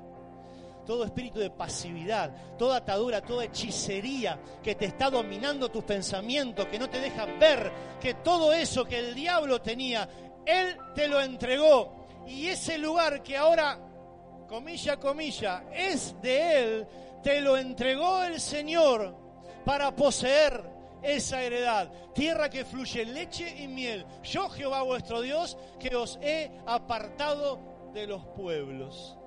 Todo 0.85 1.05
espíritu 1.05 1.39
de 1.39 1.49
pasividad, 1.49 2.57
toda 2.57 2.75
atadura, 2.75 3.21
toda 3.21 3.45
hechicería 3.45 4.37
que 4.61 4.75
te 4.75 4.83
está 4.83 5.09
dominando 5.09 5.69
tus 5.69 5.85
pensamientos, 5.85 6.65
que 6.65 6.77
no 6.77 6.89
te 6.89 6.99
deja 6.99 7.25
ver 7.25 7.71
que 8.01 8.15
todo 8.15 8.51
eso 8.51 8.83
que 8.83 8.99
el 8.99 9.15
diablo 9.15 9.61
tenía, 9.61 10.09
él 10.45 10.77
te 10.93 11.07
lo 11.07 11.21
entregó. 11.21 12.07
Y 12.27 12.47
ese 12.47 12.77
lugar 12.77 13.21
que 13.21 13.37
ahora, 13.37 13.77
comilla, 14.47 14.97
comilla, 14.97 15.63
es 15.73 16.19
de 16.21 16.59
él, 16.59 16.87
te 17.21 17.41
lo 17.41 17.57
entregó 17.57 18.23
el 18.23 18.39
Señor 18.39 19.15
para 19.65 19.95
poseer 19.95 20.71
esa 21.01 21.43
heredad, 21.43 21.91
tierra 22.13 22.49
que 22.49 22.63
fluye 22.63 23.05
leche 23.05 23.61
y 23.61 23.67
miel. 23.67 24.05
Yo, 24.23 24.49
Jehová 24.49 24.83
vuestro 24.83 25.21
Dios, 25.21 25.57
que 25.79 25.95
os 25.95 26.17
he 26.21 26.51
apartado 26.65 27.59
de 27.93 28.07
los 28.07 28.25
pueblos. 28.27 29.17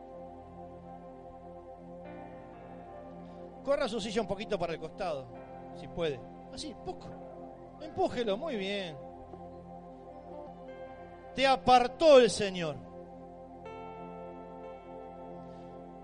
Corra 3.63 3.89
su 3.89 4.01
silla 4.01 4.21
un 4.23 4.29
poquito 4.29 4.59
para 4.59 4.73
el 4.73 4.79
costado, 4.79 5.27
si 5.79 5.87
puede. 5.89 6.21
Así, 6.53 6.75
poco. 6.85 7.09
Empújelo, 7.83 8.37
muy 8.37 8.57
bien. 8.57 8.97
Te 11.37 11.47
apartó 11.47 12.19
el 12.19 12.31
Señor. 12.31 12.77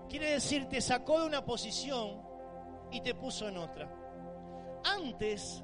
Quiere 0.07 0.33
decir, 0.33 0.69
te 0.69 0.79
sacó 0.79 1.21
de 1.21 1.25
una 1.25 1.43
posición 1.43 2.21
y 2.91 3.01
te 3.01 3.15
puso 3.15 3.47
en 3.47 3.57
otra. 3.57 3.89
Antes 4.83 5.63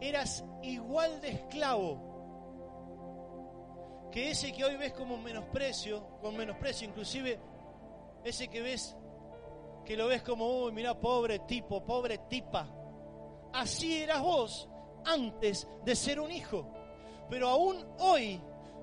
eras 0.00 0.44
igual 0.62 1.20
de 1.20 1.30
esclavo 1.30 2.14
que 4.12 4.30
ese 4.30 4.52
que 4.52 4.64
hoy 4.64 4.76
ves 4.76 4.92
como 4.92 5.16
menosprecio, 5.16 6.20
con 6.20 6.36
menosprecio, 6.36 6.86
inclusive 6.86 7.40
ese 8.22 8.46
que 8.46 8.62
ves, 8.62 8.96
que 9.84 9.96
lo 9.96 10.06
ves 10.06 10.22
como, 10.22 10.46
uy, 10.46 10.70
mira, 10.70 10.94
pobre 11.00 11.40
tipo, 11.40 11.84
pobre 11.84 12.18
tipa. 12.28 12.68
Así 13.52 14.04
eras 14.04 14.22
vos 14.22 14.68
antes 15.04 15.66
de 15.84 15.96
ser 15.96 16.20
un 16.20 16.30
hijo. 16.30 16.64
Pero 17.28 17.48
aún 17.48 17.84
hoy 17.98 18.40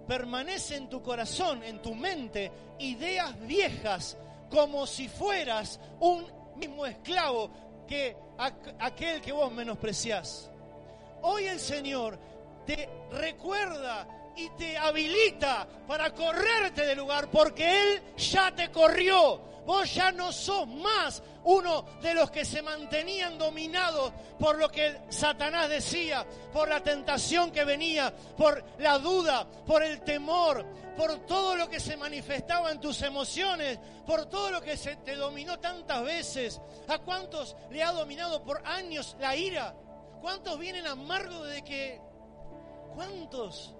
permanece 0.07 0.75
en 0.75 0.89
tu 0.89 1.01
corazón, 1.01 1.63
en 1.63 1.81
tu 1.81 1.95
mente, 1.95 2.51
ideas 2.79 3.39
viejas, 3.41 4.17
como 4.49 4.85
si 4.85 5.07
fueras 5.07 5.79
un 5.99 6.25
mismo 6.57 6.85
esclavo 6.85 7.49
que 7.87 8.15
aquel 8.79 9.21
que 9.21 9.31
vos 9.31 9.51
menospreciás. 9.51 10.49
Hoy 11.23 11.45
el 11.45 11.59
Señor 11.59 12.19
te 12.65 12.89
recuerda 13.11 14.07
y 14.35 14.49
te 14.51 14.77
habilita 14.77 15.67
para 15.87 16.13
correrte 16.13 16.85
del 16.85 16.97
lugar 16.97 17.29
porque 17.29 17.81
Él 17.81 18.01
ya 18.17 18.53
te 18.55 18.71
corrió. 18.71 19.50
Vos 19.65 19.93
ya 19.93 20.11
no 20.11 20.31
sos 20.31 20.67
más 20.67 21.21
uno 21.43 21.85
de 22.01 22.13
los 22.13 22.31
que 22.31 22.45
se 22.45 22.61
mantenían 22.61 23.37
dominados 23.37 24.11
por 24.39 24.57
lo 24.57 24.69
que 24.69 25.01
Satanás 25.09 25.69
decía, 25.69 26.25
por 26.51 26.67
la 26.67 26.81
tentación 26.81 27.51
que 27.51 27.63
venía, 27.63 28.13
por 28.37 28.63
la 28.79 28.97
duda, 28.97 29.47
por 29.65 29.83
el 29.83 30.01
temor, 30.01 30.65
por 30.97 31.25
todo 31.25 31.55
lo 31.55 31.69
que 31.69 31.79
se 31.79 31.95
manifestaba 31.95 32.71
en 32.71 32.79
tus 32.79 33.01
emociones, 33.01 33.79
por 34.05 34.25
todo 34.25 34.51
lo 34.51 34.61
que 34.61 34.77
se 34.77 34.95
te 34.97 35.15
dominó 35.15 35.59
tantas 35.59 36.03
veces. 36.03 36.61
¿A 36.87 36.97
cuántos 36.99 37.55
le 37.69 37.83
ha 37.83 37.91
dominado 37.91 38.43
por 38.43 38.65
años 38.65 39.15
la 39.19 39.35
ira? 39.35 39.75
¿Cuántos 40.21 40.57
vienen 40.59 40.87
amargos 40.87 41.47
de 41.47 41.63
que... 41.63 42.01
¿Cuántos? 42.95 43.73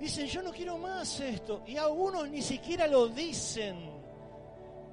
Dicen, 0.00 0.26
yo 0.26 0.42
no 0.42 0.50
quiero 0.50 0.76
más 0.78 1.20
esto. 1.20 1.62
Y 1.66 1.76
algunos 1.76 2.28
ni 2.28 2.42
siquiera 2.42 2.86
lo 2.86 3.06
dicen 3.08 3.89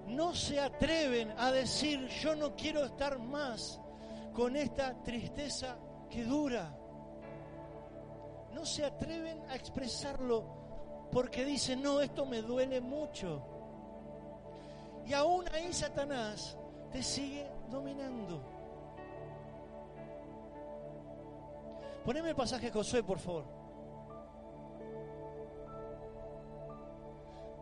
no 0.08 0.34
se 0.34 0.60
atreven 0.60 1.34
a 1.38 1.52
decir, 1.52 2.08
yo 2.08 2.36
no 2.36 2.56
quiero 2.56 2.86
estar 2.86 3.20
más 3.20 3.80
con 4.34 4.56
esta 4.56 4.94
tristeza 5.04 5.78
que 6.10 6.24
dura. 6.24 6.74
No 8.54 8.66
se 8.66 8.86
atreven 8.86 9.42
a 9.50 9.56
expresarlo 9.56 11.08
porque 11.12 11.46
dicen, 11.46 11.82
no, 11.82 12.02
esto 12.02 12.26
me 12.26 12.42
duele 12.42 12.82
mucho. 12.82 13.42
Y 15.06 15.14
aún 15.14 15.46
ahí 15.54 15.74
Satanás 15.74 16.58
te 16.92 17.04
sigue 17.04 17.50
dominando. 17.70 18.42
Poneme 22.04 22.30
el 22.30 22.36
pasaje 22.36 22.72
Josué, 22.72 23.04
por 23.04 23.20
favor. 23.20 23.57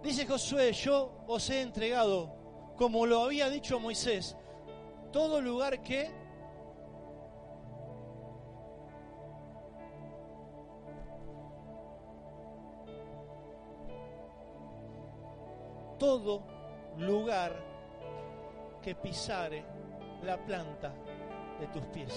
Dice 0.05 0.27
Josué, 0.27 0.71
yo 0.71 1.09
os 1.25 1.49
he 1.49 1.61
entregado, 1.61 2.31
como 2.77 3.07
lo 3.07 3.23
había 3.23 3.49
dicho 3.49 3.79
Moisés, 3.79 4.37
todo 5.11 5.41
lugar 5.41 5.81
que 5.81 6.11
todo 15.97 16.43
lugar 16.99 17.55
que 18.83 18.93
pisare 18.93 19.65
la 20.21 20.37
planta 20.45 20.93
de 21.59 21.65
tus 21.69 21.83
pies. 21.87 22.13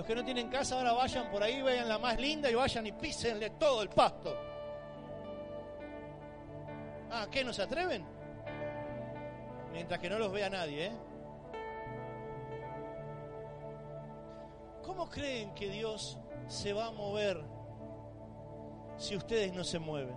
Los 0.00 0.06
que 0.06 0.14
no 0.14 0.24
tienen 0.24 0.48
casa 0.48 0.76
ahora 0.76 0.94
vayan 0.94 1.30
por 1.30 1.42
ahí, 1.42 1.60
vean 1.60 1.86
la 1.86 1.98
más 1.98 2.18
linda 2.18 2.50
y 2.50 2.54
vayan 2.54 2.86
y 2.86 2.92
písenle 2.92 3.50
todo 3.50 3.82
el 3.82 3.90
pasto. 3.90 4.34
Ah, 7.10 7.26
¿qué 7.30 7.44
no 7.44 7.52
se 7.52 7.60
atreven? 7.60 8.02
Mientras 9.70 10.00
que 10.00 10.08
no 10.08 10.18
los 10.18 10.32
vea 10.32 10.48
nadie, 10.48 10.86
¿eh? 10.86 10.92
¿Cómo 14.82 15.10
creen 15.10 15.52
que 15.52 15.68
Dios 15.68 16.18
se 16.46 16.72
va 16.72 16.86
a 16.86 16.92
mover 16.92 17.38
si 18.96 19.16
ustedes 19.16 19.52
no 19.52 19.64
se 19.64 19.78
mueven? 19.78 20.16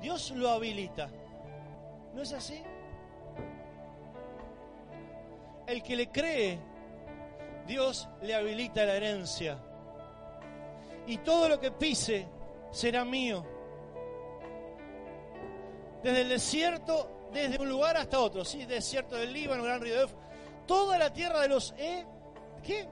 Dios 0.00 0.30
lo 0.30 0.48
habilita. 0.48 1.10
¿No 2.14 2.22
es 2.22 2.32
así? 2.32 2.64
El 5.68 5.82
que 5.82 5.96
le 5.96 6.10
cree, 6.10 6.58
Dios 7.66 8.08
le 8.22 8.34
habilita 8.34 8.84
la 8.84 8.96
herencia. 8.96 9.58
Y 11.06 11.18
todo 11.18 11.48
lo 11.48 11.60
que 11.60 11.70
pise 11.70 12.26
será 12.70 13.04
mío. 13.04 13.44
Desde 16.02 16.22
el 16.22 16.28
desierto, 16.30 17.28
desde 17.32 17.58
un 17.60 17.68
lugar 17.68 17.98
hasta 17.98 18.18
otro, 18.18 18.44
sí, 18.44 18.64
desierto 18.64 19.16
del 19.16 19.32
Líbano, 19.32 19.62
gran 19.62 19.80
río 19.80 20.06
de 20.06 20.12
toda 20.66 20.98
la 20.98 21.12
tierra 21.12 21.40
de 21.40 21.48
los 21.48 21.74
E, 21.76 22.06
¿qué? 22.62 22.88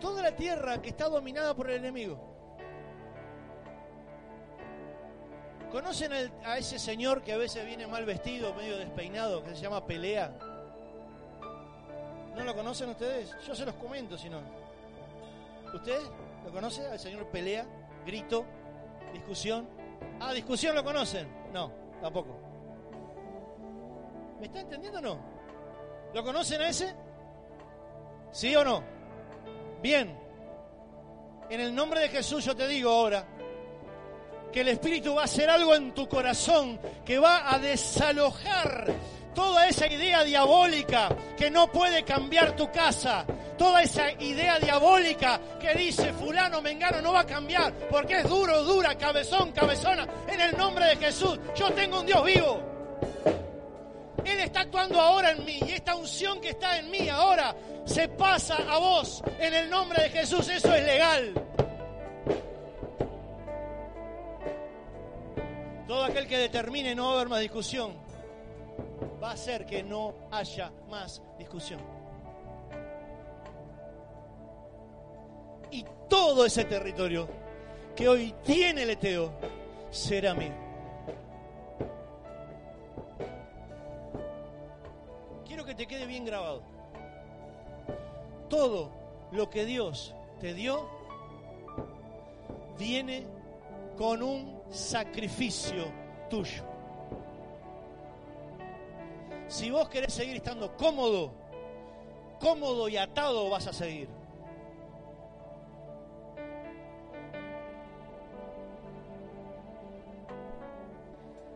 Toda 0.00 0.22
la 0.22 0.34
tierra 0.34 0.80
que 0.80 0.88
está 0.88 1.08
dominada 1.08 1.54
por 1.54 1.70
el 1.70 1.76
enemigo. 1.76 2.31
¿Conocen 5.72 6.12
a 6.44 6.58
ese 6.58 6.78
señor 6.78 7.22
que 7.22 7.32
a 7.32 7.38
veces 7.38 7.64
viene 7.64 7.86
mal 7.86 8.04
vestido, 8.04 8.52
medio 8.52 8.76
despeinado, 8.76 9.42
que 9.42 9.54
se 9.54 9.62
llama 9.62 9.86
Pelea? 9.86 10.30
¿No 12.36 12.44
lo 12.44 12.54
conocen 12.54 12.90
ustedes? 12.90 13.34
Yo 13.46 13.54
se 13.54 13.64
los 13.64 13.74
comento 13.76 14.18
si 14.18 14.28
no. 14.28 14.42
¿Ustedes 15.72 16.02
lo 16.44 16.52
conocen 16.52 16.92
al 16.92 16.98
señor 16.98 17.26
Pelea? 17.28 17.64
Grito, 18.04 18.44
discusión. 19.14 19.66
Ah, 20.20 20.34
discusión 20.34 20.76
lo 20.76 20.84
conocen. 20.84 21.26
No, 21.54 21.72
tampoco. 22.02 22.36
¿Me 24.40 24.46
está 24.46 24.60
entendiendo 24.60 24.98
o 24.98 25.02
no? 25.02 25.18
¿Lo 26.12 26.22
conocen 26.22 26.60
a 26.60 26.68
ese? 26.68 26.94
¿Sí 28.30 28.54
o 28.54 28.62
no? 28.62 28.82
Bien. 29.80 30.18
En 31.48 31.60
el 31.60 31.74
nombre 31.74 32.00
de 32.00 32.08
Jesús 32.10 32.44
yo 32.44 32.54
te 32.54 32.68
digo 32.68 32.90
ahora, 32.90 33.26
que 34.52 34.60
el 34.60 34.68
Espíritu 34.68 35.14
va 35.14 35.22
a 35.22 35.24
hacer 35.24 35.48
algo 35.50 35.74
en 35.74 35.92
tu 35.92 36.08
corazón, 36.08 36.78
que 37.04 37.18
va 37.18 37.52
a 37.52 37.58
desalojar 37.58 38.92
toda 39.34 39.66
esa 39.66 39.86
idea 39.86 40.22
diabólica 40.24 41.08
que 41.36 41.50
no 41.50 41.72
puede 41.72 42.04
cambiar 42.04 42.54
tu 42.54 42.70
casa, 42.70 43.24
toda 43.56 43.82
esa 43.82 44.12
idea 44.12 44.58
diabólica 44.58 45.40
que 45.58 45.74
dice 45.74 46.12
fulano, 46.12 46.60
mengano, 46.60 47.00
no 47.00 47.12
va 47.14 47.20
a 47.20 47.26
cambiar, 47.26 47.72
porque 47.88 48.18
es 48.18 48.28
duro, 48.28 48.62
dura, 48.62 48.96
cabezón, 48.96 49.52
cabezona, 49.52 50.06
en 50.28 50.40
el 50.40 50.56
nombre 50.56 50.86
de 50.86 50.96
Jesús, 50.96 51.38
yo 51.56 51.72
tengo 51.72 52.00
un 52.00 52.06
Dios 52.06 52.24
vivo. 52.24 52.60
Él 54.24 54.38
está 54.38 54.60
actuando 54.60 55.00
ahora 55.00 55.32
en 55.32 55.44
mí 55.44 55.58
y 55.66 55.72
esta 55.72 55.96
unción 55.96 56.40
que 56.40 56.50
está 56.50 56.78
en 56.78 56.90
mí 56.90 57.08
ahora 57.08 57.56
se 57.84 58.08
pasa 58.08 58.56
a 58.68 58.78
vos 58.78 59.22
en 59.40 59.52
el 59.52 59.68
nombre 59.68 60.04
de 60.04 60.10
Jesús. 60.10 60.48
Eso 60.48 60.72
es 60.72 60.84
legal. 60.84 61.34
Todo 65.92 66.04
aquel 66.04 66.26
que 66.26 66.38
determine 66.38 66.94
no 66.94 67.10
haber 67.10 67.28
más 67.28 67.40
discusión 67.40 67.92
va 69.22 69.28
a 69.28 69.32
hacer 69.34 69.66
que 69.66 69.82
no 69.82 70.14
haya 70.30 70.72
más 70.88 71.20
discusión. 71.38 71.80
Y 75.70 75.84
todo 76.08 76.46
ese 76.46 76.64
territorio 76.64 77.28
que 77.94 78.08
hoy 78.08 78.34
tiene 78.42 78.84
el 78.84 78.90
Eteo 78.90 79.34
será 79.90 80.32
mío. 80.32 80.54
Quiero 85.46 85.66
que 85.66 85.74
te 85.74 85.86
quede 85.86 86.06
bien 86.06 86.24
grabado. 86.24 86.62
Todo 88.48 88.90
lo 89.30 89.50
que 89.50 89.66
Dios 89.66 90.14
te 90.40 90.54
dio 90.54 90.88
viene 92.78 93.26
con 93.98 94.22
un 94.22 94.61
sacrificio 94.72 95.92
tuyo. 96.28 96.64
Si 99.46 99.70
vos 99.70 99.88
querés 99.88 100.14
seguir 100.14 100.36
estando 100.36 100.74
cómodo, 100.76 101.32
cómodo 102.40 102.88
y 102.88 102.96
atado 102.96 103.50
vas 103.50 103.66
a 103.66 103.72
seguir. 103.72 104.08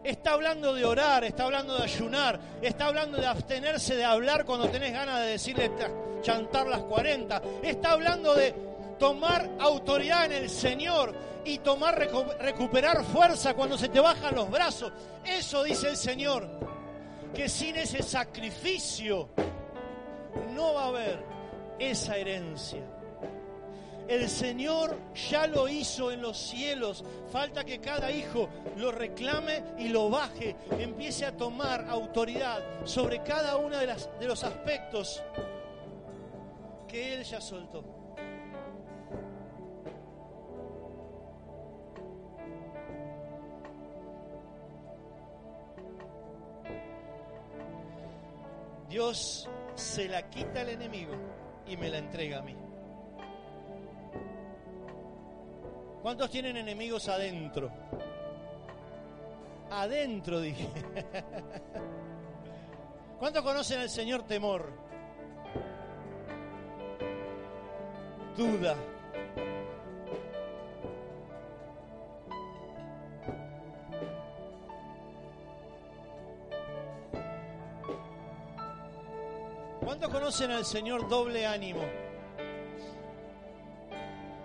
Está 0.05 0.35
hablando 0.35 0.73
de 0.73 0.85
orar, 0.85 1.25
está 1.25 1.45
hablando 1.45 1.77
de 1.77 1.83
ayunar, 1.83 2.39
está 2.63 2.87
hablando 2.87 3.19
de 3.19 3.27
abstenerse 3.27 3.97
de 3.97 4.05
hablar 4.05 4.45
cuando 4.45 4.69
tenés 4.69 4.93
ganas 4.93 5.21
de 5.21 5.27
decirle 5.33 5.73
chantar 6.21 6.69
las 6.69 6.83
40. 6.83 7.43
Está 7.63 7.93
hablando 7.93 8.35
de 8.35 8.55
tomar 9.01 9.51
autoridad 9.59 10.27
en 10.27 10.33
el 10.33 10.51
Señor 10.51 11.13
y 11.47 11.59
tomar 11.59 11.97
recuperar 12.41 13.05
fuerza 13.05 13.55
cuando 13.55 13.79
se 13.79 13.89
te 13.89 14.01
bajan 14.01 14.35
los 14.35 14.51
brazos. 14.51 14.93
Eso 15.25 15.63
dice 15.63 15.89
el 15.89 15.97
Señor, 15.97 16.49
que 17.33 17.49
sin 17.49 17.77
ese 17.77 18.03
sacrificio 18.03 19.29
no 20.53 20.75
va 20.75 20.85
a 20.85 20.89
haber 20.89 21.25
esa 21.79 22.17
herencia. 22.17 22.83
El 24.09 24.29
Señor 24.29 24.97
ya 25.31 25.47
lo 25.47 25.69
hizo 25.69 26.11
en 26.11 26.21
los 26.21 26.37
cielos. 26.37 27.05
Falta 27.31 27.65
que 27.65 27.81
cada 27.81 28.11
hijo 28.11 28.49
lo 28.77 28.91
reclame 28.91 29.63
y 29.79 29.89
lo 29.89 30.11
baje, 30.11 30.57
empiece 30.79 31.27
a 31.27 31.37
tomar 31.37 31.87
autoridad 31.89 32.61
sobre 32.85 33.23
cada 33.23 33.57
uno 33.57 33.79
de, 33.79 33.87
las, 33.87 34.11
de 34.19 34.27
los 34.27 34.43
aspectos 34.43 35.23
que 36.89 37.15
Él 37.15 37.25
ya 37.25 37.41
soltó. 37.41 37.96
Dios 48.89 49.49
se 49.75 50.09
la 50.09 50.29
quita 50.31 50.61
al 50.61 50.71
enemigo 50.71 51.13
y 51.67 51.77
me 51.77 51.89
la 51.89 51.99
entrega 51.99 52.39
a 52.39 52.43
mí. 52.43 52.57
¿Cuántos 56.03 56.31
tienen 56.31 56.57
enemigos 56.57 57.09
adentro? 57.09 57.71
Adentro, 59.71 60.41
dije. 60.41 60.69
¿Cuántos 63.19 63.43
conocen 63.43 63.81
al 63.81 63.91
Señor 63.91 64.23
temor? 64.23 64.71
Duda. 68.37 68.77
¿Cuántos 79.87 80.11
conocen 80.11 80.51
al 80.51 80.65
Señor 80.65 81.09
doble 81.09 81.47
ánimo? 81.47 81.83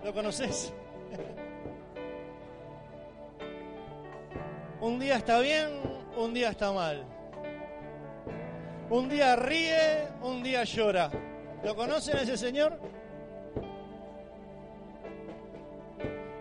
¿Lo 0.04 0.14
conoces? 0.14 0.72
Un 4.82 5.00
día 5.00 5.16
está 5.16 5.40
bien, 5.40 5.82
un 6.16 6.36
día 6.36 6.52
está 6.52 6.72
mal. 6.72 7.04
Un 8.92 9.10
día 9.10 9.36
ríe, 9.36 10.10
un 10.22 10.44
día 10.44 10.64
llora. 10.64 11.10
¿Lo 11.64 11.76
conocen 11.76 12.20
ese 12.20 12.38
señor? 12.38 12.80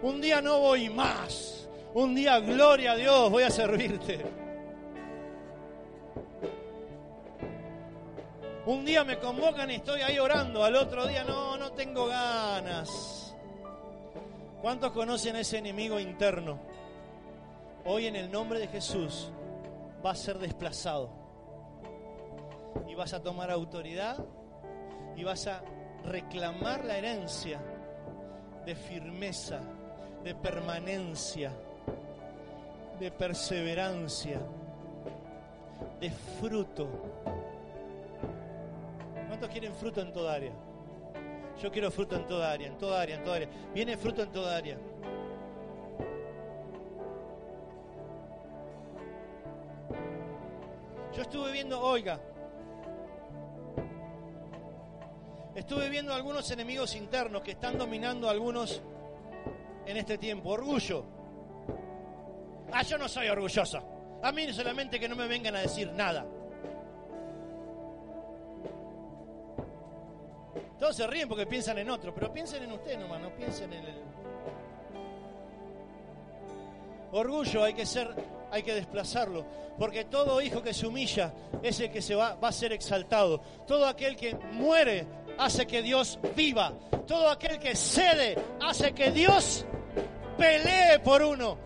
Un 0.02 0.20
día 0.20 0.42
no 0.42 0.58
voy 0.58 0.90
más. 0.90 1.70
Un 1.94 2.14
día, 2.14 2.38
gloria 2.40 2.92
a 2.92 2.96
Dios, 2.96 3.30
voy 3.30 3.44
a 3.44 3.50
servirte. 3.50 4.39
Un 8.70 8.84
día 8.84 9.02
me 9.02 9.18
convocan 9.18 9.68
y 9.72 9.74
estoy 9.74 10.00
ahí 10.00 10.20
orando. 10.20 10.62
Al 10.62 10.76
otro 10.76 11.04
día, 11.04 11.24
no, 11.24 11.56
no 11.56 11.72
tengo 11.72 12.06
ganas. 12.06 13.34
¿Cuántos 14.62 14.92
conocen 14.92 15.34
ese 15.34 15.58
enemigo 15.58 15.98
interno? 15.98 16.70
hoy 17.84 18.06
en 18.06 18.14
el 18.14 18.30
nombre 18.30 18.60
de 18.60 18.68
Jesús 18.68 19.32
va 20.06 20.12
a 20.12 20.14
ser 20.14 20.38
desplazado. 20.38 21.10
Y 22.88 22.94
vas 22.94 23.12
a 23.12 23.20
tomar 23.20 23.50
autoridad 23.50 24.24
y 25.16 25.24
vas 25.24 25.48
a 25.48 25.62
reclamar 26.04 26.84
la 26.84 26.96
herencia 26.96 27.60
de 28.64 28.76
firmeza, 28.76 29.58
de 30.22 30.36
permanencia, 30.36 31.50
de 33.00 33.10
perseverancia, 33.10 34.40
de 36.00 36.10
fruto. 36.10 36.88
¿Cuántos 39.40 39.58
quieren 39.58 39.74
fruto 39.74 40.02
en 40.02 40.12
toda 40.12 40.34
área? 40.34 40.52
Yo 41.62 41.72
quiero 41.72 41.90
fruto 41.90 42.14
en 42.14 42.26
toda 42.26 42.52
área, 42.52 42.66
en 42.66 42.76
toda 42.76 43.00
área, 43.00 43.16
en 43.16 43.24
toda 43.24 43.36
área. 43.36 43.48
Viene 43.72 43.96
fruto 43.96 44.22
en 44.22 44.30
toda 44.30 44.54
área. 44.54 44.76
Yo 51.16 51.22
estuve 51.22 51.52
viendo, 51.52 51.80
oiga, 51.80 52.20
estuve 55.54 55.88
viendo 55.88 56.12
algunos 56.12 56.50
enemigos 56.50 56.94
internos 56.94 57.40
que 57.40 57.52
están 57.52 57.78
dominando 57.78 58.28
a 58.28 58.32
algunos 58.32 58.82
en 59.86 59.96
este 59.96 60.18
tiempo. 60.18 60.50
Orgullo. 60.50 61.02
Ah, 62.70 62.82
yo 62.82 62.98
no 62.98 63.08
soy 63.08 63.28
orgulloso. 63.28 64.20
A 64.22 64.32
mí 64.32 64.52
solamente 64.52 65.00
que 65.00 65.08
no 65.08 65.16
me 65.16 65.26
vengan 65.26 65.56
a 65.56 65.60
decir 65.60 65.90
nada. 65.94 66.26
Todos 70.80 70.96
se 70.96 71.06
ríen 71.06 71.28
porque 71.28 71.46
piensan 71.46 71.76
en 71.76 71.90
otro, 71.90 72.14
pero 72.14 72.32
piensen 72.32 72.62
en 72.62 72.72
usted 72.72 72.98
nomás, 72.98 73.20
no 73.20 73.30
piensen 73.36 73.70
en 73.72 73.84
el... 73.84 73.94
Orgullo 77.12 77.64
hay 77.64 77.74
que 77.74 77.84
ser 77.84 78.14
hay 78.50 78.62
que 78.62 78.74
desplazarlo, 78.74 79.44
porque 79.78 80.06
todo 80.06 80.40
hijo 80.40 80.62
que 80.62 80.74
se 80.74 80.86
humilla 80.86 81.32
es 81.62 81.78
el 81.80 81.90
que 81.90 82.02
se 82.02 82.14
va, 82.14 82.34
va 82.34 82.48
a 82.48 82.52
ser 82.52 82.72
exaltado. 82.72 83.40
Todo 83.66 83.86
aquel 83.86 84.16
que 84.16 84.34
muere 84.34 85.06
hace 85.38 85.66
que 85.66 85.82
Dios 85.82 86.18
viva. 86.34 86.72
Todo 87.06 87.30
aquel 87.30 87.58
que 87.58 87.76
cede 87.76 88.36
hace 88.60 88.92
que 88.92 89.10
Dios 89.12 89.64
pelee 90.36 90.98
por 90.98 91.22
uno. 91.22 91.56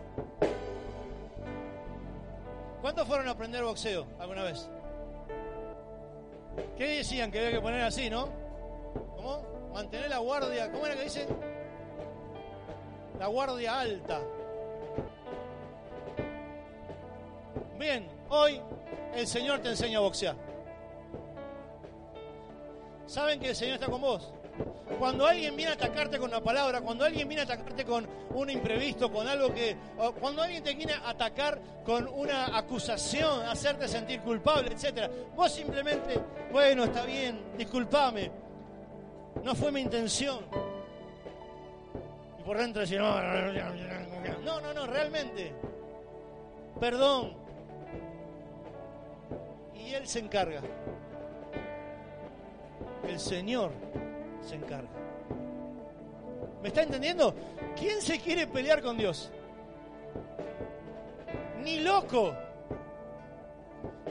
¿Cuántos 2.83 3.07
fueron 3.07 3.29
a 3.29 3.31
aprender 3.31 3.62
boxeo 3.62 4.07
alguna 4.18 4.42
vez? 4.42 4.68
¿Qué 6.77 6.87
decían 6.98 7.31
que 7.31 7.38
había 7.38 7.53
que 7.53 7.61
poner 7.61 7.83
así, 7.83 8.11
no? 8.11 8.43
Mantener 9.74 10.08
la 10.08 10.18
guardia, 10.18 10.70
¿cómo 10.70 10.87
era 10.87 10.94
que 10.94 11.02
dice? 11.02 11.26
La 13.18 13.26
guardia 13.26 13.80
alta. 13.80 14.20
Bien, 17.76 18.06
hoy 18.28 18.60
el 19.16 19.26
Señor 19.26 19.58
te 19.58 19.70
enseña 19.70 19.98
a 19.98 20.02
boxear. 20.02 20.37
¿Saben 23.06 23.40
que 23.40 23.48
el 23.48 23.56
Señor 23.56 23.74
está 23.74 23.87
con 23.87 24.00
vos? 24.00 24.32
Cuando 24.96 25.26
alguien 25.26 25.56
viene 25.56 25.72
a 25.72 25.74
atacarte 25.74 26.20
con 26.20 26.30
una 26.30 26.40
palabra, 26.40 26.80
cuando 26.80 27.04
alguien 27.04 27.26
viene 27.26 27.42
a 27.42 27.44
atacarte 27.44 27.84
con 27.84 28.08
un 28.30 28.50
imprevisto, 28.50 29.10
con 29.10 29.26
algo 29.26 29.52
que... 29.52 29.76
Cuando 30.20 30.42
alguien 30.42 30.62
te 30.62 30.72
viene 30.74 30.92
a 30.92 31.10
atacar 31.10 31.60
con 31.84 32.06
una 32.06 32.56
acusación, 32.56 33.42
hacerte 33.42 33.88
sentir 33.88 34.20
culpable, 34.20 34.70
etc. 34.70 35.10
Vos 35.34 35.52
simplemente, 35.52 36.16
bueno, 36.52 36.84
está 36.84 37.04
bien, 37.04 37.56
discúlpame. 37.58 38.43
No 39.44 39.54
fue 39.54 39.70
mi 39.70 39.83
intención. 39.83 40.40
Y 42.40 42.42
por 42.44 42.57
dentro 42.57 42.80
decir, 42.80 42.98
no, 42.98 43.20
no, 44.42 44.61
no, 44.62 44.72
no, 44.72 44.87
realmente. 44.87 45.52
Perdón, 46.80 47.35
y 49.74 49.92
Él 49.92 50.09
se 50.09 50.20
encarga. 50.20 50.62
El 53.07 53.20
Señor 53.20 53.70
se 54.40 54.54
encarga. 54.54 54.88
¿Me 56.62 56.68
está 56.68 56.83
entendiendo? 56.83 57.35
¿Quién 57.76 58.00
se 58.00 58.18
quiere 58.18 58.46
pelear 58.46 58.80
con 58.80 58.96
Dios? 58.96 59.30
Ni 61.62 61.80
loco. 61.80 62.35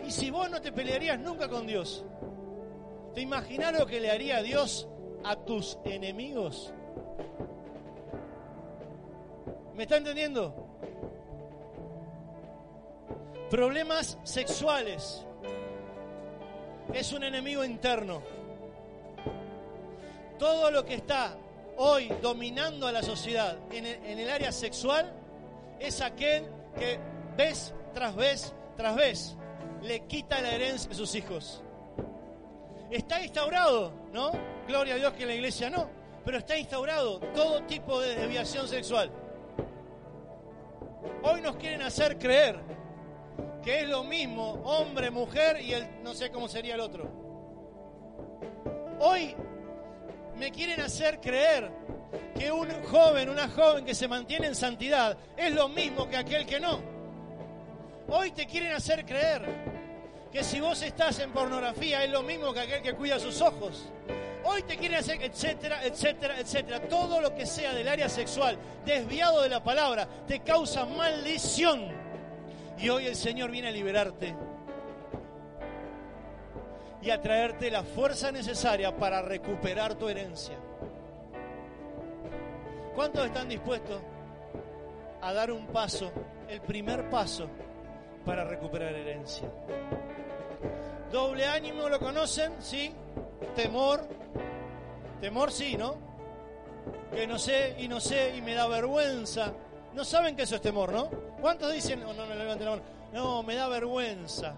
Y 0.06 0.12
si 0.12 0.30
vos 0.30 0.48
no 0.52 0.62
te 0.62 0.72
pelearías 0.72 1.20
nunca 1.20 1.50
con 1.50 1.66
Dios, 1.66 2.06
¿te 3.16 3.22
imaginas 3.22 3.74
lo 3.74 3.88
que 3.88 4.00
le 4.00 4.12
haría 4.12 4.44
Dios 4.44 4.88
a 5.24 5.36
tus 5.36 5.78
enemigos? 5.86 6.74
¿Me 9.76 9.84
está 9.84 9.98
entendiendo? 9.98 10.54
Problemas 13.50 14.18
sexuales. 14.24 15.26
Es 16.94 17.12
un 17.14 17.24
enemigo 17.24 17.64
interno. 17.64 18.22
Todo 20.38 20.70
lo 20.70 20.86
que 20.86 20.96
está 20.96 21.38
hoy 21.78 22.12
dominando 22.22 22.88
a 22.88 22.92
la 22.92 23.02
sociedad 23.02 23.58
en 23.72 23.86
el, 24.20 24.30
área 24.30 24.52
sexual 24.52 25.12
es 25.80 26.02
aquel 26.02 26.46
que 26.78 27.00
vez 27.36 27.74
tras 27.94 28.16
vez 28.16 28.54
tras 28.78 28.96
vez 28.96 29.36
le 29.82 30.02
quita 30.02 30.42
la 30.42 30.52
herencia 30.52 30.90
de 30.90 30.96
sus 30.96 31.16
hijos. 31.16 31.63
Está 32.94 33.20
instaurado, 33.24 33.92
¿no? 34.14 34.32
Gloria 34.68 34.94
a 34.94 34.98
Dios 34.98 35.14
que 35.14 35.24
en 35.24 35.30
la 35.30 35.34
iglesia 35.34 35.68
no, 35.68 35.90
pero 36.24 36.38
está 36.38 36.56
instaurado 36.56 37.20
todo 37.34 37.64
tipo 37.64 38.00
de 38.00 38.14
desviación 38.14 38.68
sexual. 38.68 39.10
Hoy 41.24 41.42
nos 41.42 41.56
quieren 41.56 41.82
hacer 41.82 42.20
creer 42.20 42.60
que 43.64 43.80
es 43.80 43.90
lo 43.90 44.04
mismo 44.04 44.62
hombre, 44.64 45.10
mujer 45.10 45.60
y 45.60 45.74
el 45.74 46.04
no 46.04 46.14
sé 46.14 46.30
cómo 46.30 46.48
sería 46.48 46.76
el 46.76 46.82
otro. 46.82 47.10
Hoy 49.00 49.36
me 50.38 50.52
quieren 50.52 50.80
hacer 50.80 51.20
creer 51.20 51.72
que 52.38 52.52
un 52.52 52.70
joven, 52.84 53.28
una 53.28 53.50
joven 53.50 53.86
que 53.86 53.96
se 53.96 54.08
mantiene 54.08 54.46
en 54.46 54.56
santidad 54.56 55.18
es 55.36 55.52
lo 55.52 55.68
mismo 55.68 56.08
que 56.08 56.18
aquel 56.18 56.46
que 56.46 56.60
no. 56.60 56.80
Hoy 58.10 58.30
te 58.34 58.46
quieren 58.46 58.72
hacer 58.72 59.04
creer 59.04 59.73
que 60.34 60.44
si 60.44 60.60
vos 60.60 60.82
estás 60.82 61.20
en 61.20 61.32
pornografía 61.32 62.04
es 62.04 62.10
lo 62.10 62.24
mismo 62.24 62.52
que 62.54 62.62
aquel 62.62 62.82
que 62.82 62.96
cuida 62.96 63.20
sus 63.20 63.40
ojos. 63.40 63.86
Hoy 64.44 64.64
te 64.64 64.76
quieren 64.78 64.98
hacer, 64.98 65.22
etcétera, 65.22 65.86
etcétera, 65.86 66.40
etcétera. 66.40 66.82
Todo 66.90 67.22
lo 67.22 67.36
que 67.36 67.46
sea 67.46 67.72
del 67.76 67.88
área 67.88 68.10
sexual, 68.10 68.58
desviado 68.84 69.44
de 69.44 69.50
la 69.50 69.64
palabra, 69.64 70.08
te 70.28 70.40
causa 70.40 70.86
maldición. 70.86 71.88
Y 72.80 72.90
hoy 72.90 73.06
el 73.06 73.16
Señor 73.16 73.52
viene 73.52 73.68
a 73.68 73.72
liberarte 73.72 74.36
y 77.04 77.12
a 77.12 77.22
traerte 77.22 77.70
la 77.70 77.84
fuerza 77.84 78.32
necesaria 78.32 78.98
para 78.98 79.22
recuperar 79.22 79.94
tu 79.94 80.10
herencia. 80.10 80.58
¿Cuántos 82.96 83.28
están 83.28 83.48
dispuestos 83.48 84.02
a 85.22 85.32
dar 85.32 85.52
un 85.52 85.68
paso, 85.68 86.12
el 86.50 86.60
primer 86.62 87.08
paso, 87.12 87.48
para 88.26 88.44
recuperar 88.44 88.96
herencia? 88.96 89.48
Doble 91.14 91.46
ánimo, 91.46 91.88
¿lo 91.90 92.00
conocen? 92.00 92.54
¿Sí? 92.60 92.92
Temor. 93.56 94.02
Temor 95.22 95.52
sí, 95.52 95.78
¿no? 95.78 95.96
Que 97.14 97.28
no 97.28 97.38
sé 97.38 97.76
y 97.78 97.88
no 97.88 98.00
sé 98.00 98.36
y 98.36 98.42
me 98.42 98.56
da 98.56 98.68
vergüenza. 98.68 99.54
No 99.94 100.04
saben 100.04 100.36
que 100.36 100.42
eso 100.42 100.56
es 100.56 100.62
temor, 100.62 100.92
¿no? 100.92 101.12
¿Cuántos 101.40 101.72
dicen, 101.72 102.00
no, 102.00 102.14
no, 102.14 102.26
no, 102.26 102.34
levanten 102.34 102.66
la 102.66 102.72
mano? 102.72 102.84
No, 103.14 103.44
me 103.44 103.54
da 103.54 103.68
vergüenza. 103.68 104.56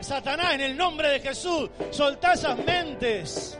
Satanás, 0.00 0.52
en 0.52 0.60
el 0.60 0.76
nombre 0.76 1.08
de 1.08 1.20
Jesús, 1.20 1.70
soltá 1.90 2.34
esas 2.34 2.58
mentes. 2.58 3.58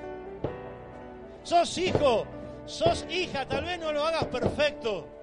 Sos 1.42 1.78
hijo, 1.78 2.26
sos 2.66 3.06
hija, 3.08 3.48
tal 3.48 3.64
vez 3.64 3.80
no 3.80 3.94
lo 3.94 4.04
hagas 4.04 4.26
perfecto. 4.26 5.21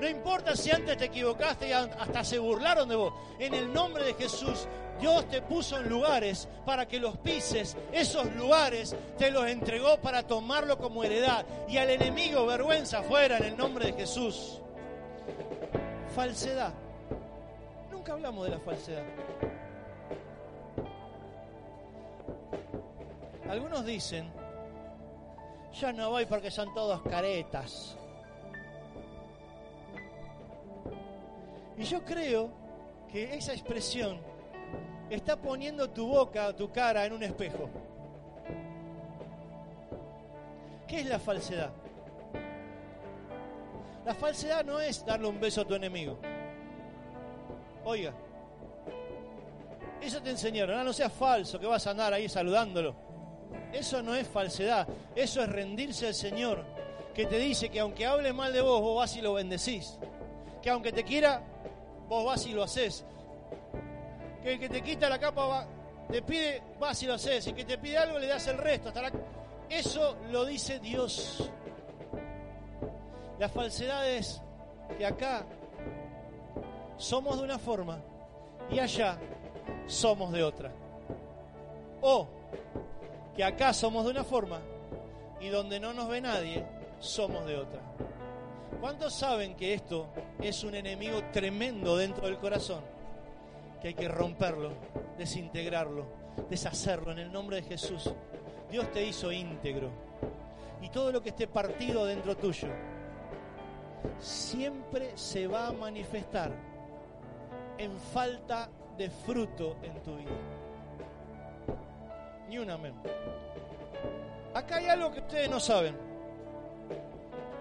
No 0.00 0.08
importa 0.08 0.56
si 0.56 0.70
antes 0.70 0.96
te 0.96 1.06
equivocaste 1.06 1.68
y 1.68 1.72
hasta 1.72 2.24
se 2.24 2.38
burlaron 2.38 2.88
de 2.88 2.96
vos. 2.96 3.12
En 3.38 3.54
el 3.54 3.72
nombre 3.72 4.04
de 4.04 4.14
Jesús, 4.14 4.66
Dios 5.00 5.28
te 5.28 5.42
puso 5.42 5.78
en 5.78 5.88
lugares 5.88 6.48
para 6.64 6.86
que 6.86 6.98
los 6.98 7.16
pises. 7.18 7.76
Esos 7.92 8.32
lugares 8.34 8.96
te 9.16 9.30
los 9.30 9.46
entregó 9.46 9.98
para 9.98 10.24
tomarlo 10.24 10.78
como 10.78 11.04
heredad. 11.04 11.44
Y 11.68 11.76
al 11.78 11.90
enemigo, 11.90 12.46
vergüenza 12.46 13.02
fuera 13.02 13.38
en 13.38 13.44
el 13.44 13.56
nombre 13.56 13.86
de 13.86 13.92
Jesús. 13.92 14.60
Falsedad. 16.14 16.72
Nunca 17.90 18.12
hablamos 18.12 18.44
de 18.44 18.50
la 18.50 18.58
falsedad. 18.58 19.04
Algunos 23.48 23.84
dicen, 23.86 24.30
ya 25.72 25.92
no 25.92 26.10
voy 26.10 26.26
porque 26.26 26.50
son 26.50 26.74
todos 26.74 27.00
caretas. 27.02 27.96
Y 31.78 31.84
yo 31.84 32.04
creo 32.04 32.50
que 33.10 33.34
esa 33.34 33.52
expresión 33.52 34.18
está 35.08 35.36
poniendo 35.36 35.88
tu 35.88 36.08
boca, 36.08 36.54
tu 36.54 36.70
cara 36.70 37.06
en 37.06 37.12
un 37.12 37.22
espejo. 37.22 37.70
¿Qué 40.86 41.00
es 41.00 41.06
la 41.06 41.18
falsedad? 41.18 41.70
La 44.04 44.14
falsedad 44.14 44.64
no 44.64 44.80
es 44.80 45.04
darle 45.04 45.28
un 45.28 45.38
beso 45.38 45.60
a 45.60 45.64
tu 45.66 45.74
enemigo. 45.74 46.18
Oiga, 47.84 48.12
eso 50.00 50.22
te 50.22 50.30
enseñaron, 50.30 50.78
ah, 50.78 50.84
no 50.84 50.92
seas 50.92 51.12
falso, 51.12 51.60
que 51.60 51.66
vas 51.66 51.86
a 51.86 51.90
andar 51.90 52.12
ahí 52.12 52.28
saludándolo. 52.28 52.94
Eso 53.72 54.02
no 54.02 54.14
es 54.14 54.26
falsedad, 54.26 54.88
eso 55.14 55.42
es 55.42 55.48
rendirse 55.48 56.06
al 56.06 56.14
Señor, 56.14 56.64
que 57.14 57.26
te 57.26 57.38
dice 57.38 57.68
que 57.68 57.80
aunque 57.80 58.06
hable 58.06 58.32
mal 58.32 58.52
de 58.52 58.62
vos, 58.62 58.80
vos 58.80 58.96
vas 58.96 59.14
y 59.16 59.20
lo 59.20 59.34
bendecís. 59.34 59.98
Que 60.62 60.70
aunque 60.70 60.92
te 60.92 61.04
quiera, 61.04 61.42
vos 62.08 62.24
vas 62.24 62.46
y 62.46 62.52
lo 62.52 62.62
haces. 62.62 63.04
Que 64.42 64.54
el 64.54 64.60
que 64.60 64.68
te 64.68 64.82
quita 64.82 65.08
la 65.08 65.18
capa 65.18 65.66
te 66.10 66.22
pide, 66.22 66.62
vas 66.78 67.02
y 67.02 67.06
lo 67.06 67.14
haces. 67.14 67.46
Y 67.46 67.52
que 67.52 67.64
te 67.64 67.78
pide 67.78 67.98
algo, 67.98 68.18
le 68.18 68.26
das 68.26 68.46
el 68.48 68.58
resto. 68.58 68.92
Eso 69.68 70.16
lo 70.30 70.44
dice 70.44 70.78
Dios. 70.78 71.50
La 73.38 73.48
falsedad 73.48 74.08
es 74.08 74.42
que 74.96 75.06
acá 75.06 75.44
somos 76.96 77.38
de 77.38 77.44
una 77.44 77.58
forma 77.58 78.00
y 78.70 78.78
allá 78.78 79.18
somos 79.86 80.32
de 80.32 80.42
otra. 80.42 80.72
O 82.00 82.26
que 83.36 83.44
acá 83.44 83.72
somos 83.72 84.04
de 84.04 84.10
una 84.10 84.24
forma 84.24 84.60
y 85.40 85.48
donde 85.48 85.78
no 85.78 85.92
nos 85.92 86.08
ve 86.08 86.20
nadie, 86.20 86.64
somos 86.98 87.46
de 87.46 87.56
otra. 87.56 87.80
¿Cuántos 88.80 89.14
saben 89.14 89.56
que 89.56 89.74
esto 89.74 90.08
es 90.40 90.62
un 90.62 90.74
enemigo 90.74 91.20
tremendo 91.32 91.96
dentro 91.96 92.26
del 92.26 92.38
corazón? 92.38 92.82
Que 93.80 93.88
hay 93.88 93.94
que 93.94 94.08
romperlo, 94.08 94.70
desintegrarlo, 95.16 96.06
deshacerlo 96.48 97.12
en 97.12 97.18
el 97.18 97.32
nombre 97.32 97.56
de 97.56 97.62
Jesús. 97.62 98.12
Dios 98.70 98.90
te 98.92 99.04
hizo 99.04 99.32
íntegro. 99.32 99.90
Y 100.80 100.90
todo 100.90 101.10
lo 101.10 101.22
que 101.22 101.30
esté 101.30 101.48
partido 101.48 102.04
dentro 102.04 102.36
tuyo 102.36 102.68
siempre 104.20 105.16
se 105.16 105.46
va 105.46 105.68
a 105.68 105.72
manifestar 105.72 106.52
en 107.78 107.98
falta 107.98 108.68
de 108.96 109.10
fruto 109.10 109.76
en 109.82 110.02
tu 110.02 110.16
vida. 110.16 110.30
Ni 112.48 112.58
un 112.58 112.70
amén. 112.70 112.94
Acá 114.54 114.76
hay 114.76 114.86
algo 114.86 115.12
que 115.12 115.20
ustedes 115.20 115.50
no 115.50 115.60
saben. 115.60 116.07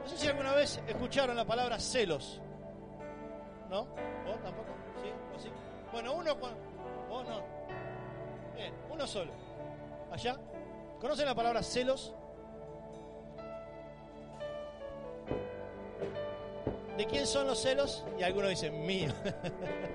No 0.07 0.11
sé 0.13 0.19
si 0.19 0.27
alguna 0.29 0.53
vez 0.53 0.81
escucharon 0.87 1.35
la 1.35 1.43
palabra 1.43 1.77
celos. 1.81 2.39
¿No? 3.69 3.83
¿Vos 4.25 4.41
tampoco? 4.41 4.69
¿Sí? 5.03 5.09
¿O 5.35 5.37
sí? 5.37 5.49
Bueno, 5.91 6.13
uno 6.13 6.33
Vos 7.09 7.27
no. 7.27 7.43
Bien, 8.55 8.73
uno 8.89 9.05
solo. 9.05 9.33
¿Allá? 10.09 10.37
¿Conocen 11.01 11.25
la 11.25 11.35
palabra 11.35 11.61
celos? 11.61 12.15
¿De 16.95 17.05
quién 17.05 17.27
son 17.27 17.45
los 17.45 17.61
celos? 17.61 18.05
Y 18.17 18.23
algunos 18.23 18.51
dicen 18.51 18.85
míos. 18.85 19.13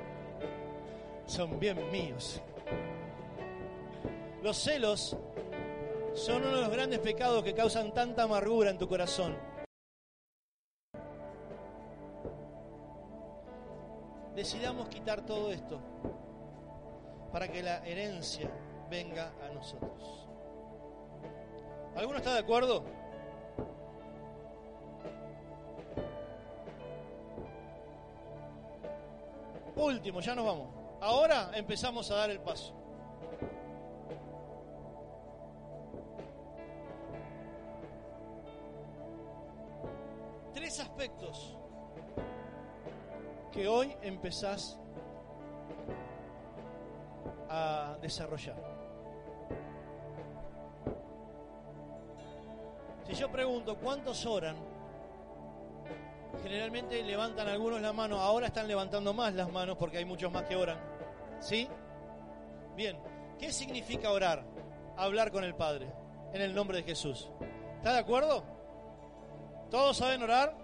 son 1.27 1.59
bien 1.59 1.91
míos. 1.91 2.39
Los 4.43 4.59
celos 4.59 5.17
son 6.13 6.43
uno 6.45 6.57
de 6.57 6.61
los 6.61 6.71
grandes 6.71 6.99
pecados 6.99 7.43
que 7.43 7.55
causan 7.55 7.95
tanta 7.95 8.25
amargura 8.25 8.69
en 8.69 8.77
tu 8.77 8.87
corazón. 8.87 9.52
Decidamos 14.35 14.89
quitar 14.89 15.21
todo 15.27 15.53
esto 15.53 15.79
para 17.31 17.49
que 17.49 17.63
la 17.63 17.85
herencia 17.87 18.51
venga 18.91 19.33
a 19.45 19.53
nosotros. 19.53 20.27
¿Alguno 21.95 22.19
está 22.19 22.33
de 22.33 22.41
acuerdo? 22.41 22.85
Último, 29.77 30.21
ya 30.21 30.35
nos 30.35 30.47
vamos. 30.47 30.69
Ahora 31.01 31.51
empezamos 31.55 32.11
a 32.11 32.17
dar 32.17 32.31
el 32.31 32.41
paso. 32.41 32.75
Tres 40.55 40.81
aspectos 40.81 41.57
que 43.53 43.69
hoy 43.69 43.95
empezás 44.03 44.79
a 47.49 47.97
desarrollar. 48.01 48.57
Si 53.07 53.15
yo 53.15 53.31
pregunto 53.31 53.77
cuántos 53.77 54.25
oran, 54.25 54.57
generalmente 56.43 57.03
levantan 57.03 57.47
algunos 57.47 57.83
la 57.83 57.93
mano, 57.93 58.17
ahora 58.17 58.47
están 58.47 58.67
levantando 58.67 59.13
más 59.13 59.35
las 59.35 59.53
manos 59.53 59.77
porque 59.77 59.99
hay 59.99 60.05
muchos 60.07 60.33
más 60.33 60.45
que 60.45 60.57
oran. 60.57 60.79
¿Sí? 61.39 61.69
Bien, 62.75 62.99
¿qué 63.39 63.53
significa 63.53 64.11
orar? 64.11 64.45
Hablar 64.97 65.31
con 65.31 65.45
el 65.45 65.55
Padre 65.55 65.93
en 66.33 66.41
el 66.41 66.55
nombre 66.55 66.79
de 66.79 66.85
Jesús. 66.85 67.31
¿Está 67.77 67.93
de 67.93 67.99
acuerdo? 67.99 68.45
¿Todos 69.71 69.97
saben 69.99 70.23
orar? 70.23 70.62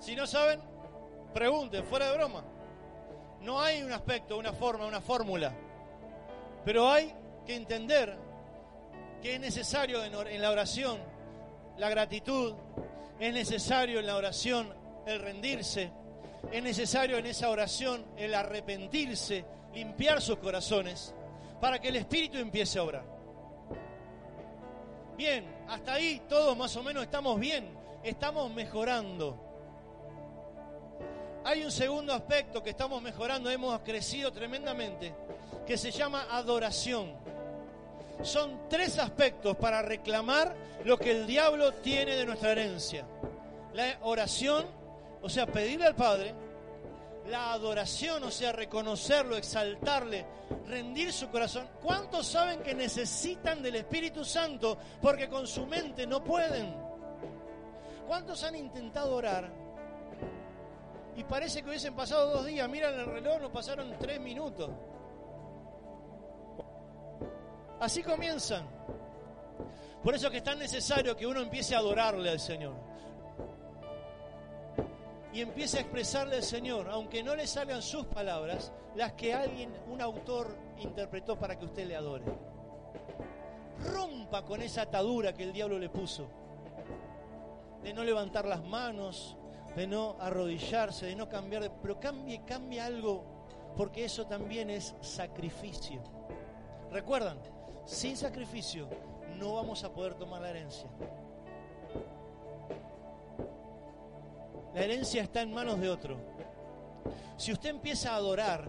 Si 0.00 0.16
no 0.16 0.26
saben, 0.26 0.60
pregunten, 1.34 1.84
fuera 1.84 2.10
de 2.10 2.16
broma. 2.16 2.42
No 3.42 3.60
hay 3.60 3.82
un 3.82 3.92
aspecto, 3.92 4.38
una 4.38 4.52
forma, 4.52 4.86
una 4.86 5.00
fórmula. 5.00 5.52
Pero 6.64 6.90
hay 6.90 7.14
que 7.46 7.54
entender 7.54 8.16
que 9.22 9.34
es 9.34 9.40
necesario 9.40 10.02
en, 10.02 10.40
la 10.40 10.50
oración 10.50 10.98
la 11.76 11.88
gratitud, 11.88 12.54
es 13.18 13.32
necesario 13.32 14.00
en 14.00 14.06
la 14.06 14.16
oración 14.16 14.74
el 15.06 15.20
rendirse, 15.20 15.90
es 16.50 16.62
necesario 16.62 17.16
en 17.18 17.26
esa 17.26 17.48
oración 17.48 18.04
el 18.16 18.34
arrepentirse, 18.34 19.44
limpiar 19.72 20.20
sus 20.20 20.38
corazones, 20.38 21.14
para 21.60 21.78
que 21.78 21.88
el 21.88 21.96
Espíritu 21.96 22.38
empiece 22.38 22.78
a 22.78 22.82
obrar. 22.82 23.04
Bien, 25.16 25.44
hasta 25.68 25.94
ahí 25.94 26.22
todos 26.28 26.56
más 26.56 26.74
o 26.76 26.82
menos 26.82 27.02
estamos 27.02 27.38
bien, 27.38 27.70
estamos 28.02 28.50
mejorando. 28.52 29.49
Hay 31.44 31.64
un 31.64 31.70
segundo 31.70 32.12
aspecto 32.12 32.62
que 32.62 32.70
estamos 32.70 33.00
mejorando, 33.00 33.50
hemos 33.50 33.80
crecido 33.80 34.30
tremendamente, 34.30 35.14
que 35.66 35.78
se 35.78 35.90
llama 35.90 36.26
adoración. 36.30 37.14
Son 38.22 38.68
tres 38.68 38.98
aspectos 38.98 39.56
para 39.56 39.80
reclamar 39.80 40.54
lo 40.84 40.98
que 40.98 41.12
el 41.12 41.26
diablo 41.26 41.72
tiene 41.74 42.16
de 42.16 42.26
nuestra 42.26 42.52
herencia. 42.52 43.06
La 43.72 43.98
oración, 44.02 44.66
o 45.22 45.30
sea, 45.30 45.46
pedirle 45.46 45.86
al 45.86 45.94
Padre, 45.94 46.34
la 47.28 47.52
adoración, 47.52 48.22
o 48.24 48.30
sea, 48.30 48.52
reconocerlo, 48.52 49.36
exaltarle, 49.36 50.26
rendir 50.66 51.10
su 51.10 51.28
corazón. 51.30 51.68
¿Cuántos 51.82 52.26
saben 52.26 52.60
que 52.60 52.74
necesitan 52.74 53.62
del 53.62 53.76
Espíritu 53.76 54.26
Santo 54.26 54.76
porque 55.00 55.28
con 55.28 55.46
su 55.46 55.64
mente 55.64 56.06
no 56.06 56.22
pueden? 56.22 56.74
¿Cuántos 58.06 58.44
han 58.44 58.56
intentado 58.56 59.14
orar? 59.14 59.59
Y 61.20 61.24
parece 61.24 61.62
que 61.62 61.68
hubiesen 61.68 61.94
pasado 61.94 62.30
dos 62.30 62.46
días, 62.46 62.66
miran 62.66 62.98
el 62.98 63.04
reloj, 63.04 63.42
nos 63.42 63.50
pasaron 63.50 63.94
tres 63.98 64.18
minutos. 64.18 64.70
Así 67.78 68.02
comienzan. 68.02 68.66
Por 70.02 70.14
eso 70.14 70.30
que 70.30 70.38
es 70.38 70.42
tan 70.42 70.58
necesario 70.58 71.14
que 71.14 71.26
uno 71.26 71.42
empiece 71.42 71.74
a 71.74 71.80
adorarle 71.80 72.30
al 72.30 72.40
Señor 72.40 72.72
y 75.34 75.42
empiece 75.42 75.76
a 75.76 75.80
expresarle 75.82 76.36
al 76.36 76.42
Señor, 76.42 76.88
aunque 76.88 77.22
no 77.22 77.36
le 77.36 77.46
salgan 77.46 77.82
sus 77.82 78.06
palabras, 78.06 78.72
las 78.94 79.12
que 79.12 79.34
alguien, 79.34 79.70
un 79.90 80.00
autor, 80.00 80.56
interpretó 80.78 81.38
para 81.38 81.58
que 81.58 81.66
usted 81.66 81.86
le 81.86 81.96
adore. 81.96 82.24
Rompa 83.92 84.42
con 84.42 84.62
esa 84.62 84.82
atadura 84.82 85.34
que 85.34 85.42
el 85.42 85.52
diablo 85.52 85.78
le 85.78 85.90
puso, 85.90 86.26
de 87.82 87.92
no 87.92 88.04
levantar 88.04 88.46
las 88.46 88.64
manos, 88.64 89.36
de 89.76 89.86
no 89.86 90.16
arrodillarse, 90.20 91.06
de 91.06 91.16
no 91.16 91.28
cambiar, 91.28 91.62
de, 91.62 91.70
pero 91.70 91.98
cambie, 92.00 92.42
cambie 92.44 92.80
algo, 92.80 93.24
porque 93.76 94.04
eso 94.04 94.26
también 94.26 94.70
es 94.70 94.94
sacrificio. 95.00 96.02
Recuerdan, 96.90 97.38
sin 97.84 98.16
sacrificio 98.16 98.88
no 99.38 99.54
vamos 99.54 99.84
a 99.84 99.92
poder 99.92 100.14
tomar 100.14 100.42
la 100.42 100.50
herencia. 100.50 100.88
La 104.74 104.82
herencia 104.82 105.22
está 105.22 105.42
en 105.42 105.52
manos 105.52 105.80
de 105.80 105.88
otro. 105.88 106.16
Si 107.36 107.52
usted 107.52 107.70
empieza 107.70 108.12
a 108.12 108.16
adorar, 108.16 108.68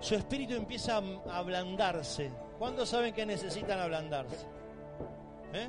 su 0.00 0.14
espíritu 0.14 0.54
empieza 0.54 0.98
a 0.98 1.38
ablandarse. 1.38 2.30
¿Cuántos 2.58 2.88
saben 2.88 3.12
que 3.12 3.26
necesitan 3.26 3.78
ablandarse? 3.78 4.46
¿Eh? 5.52 5.68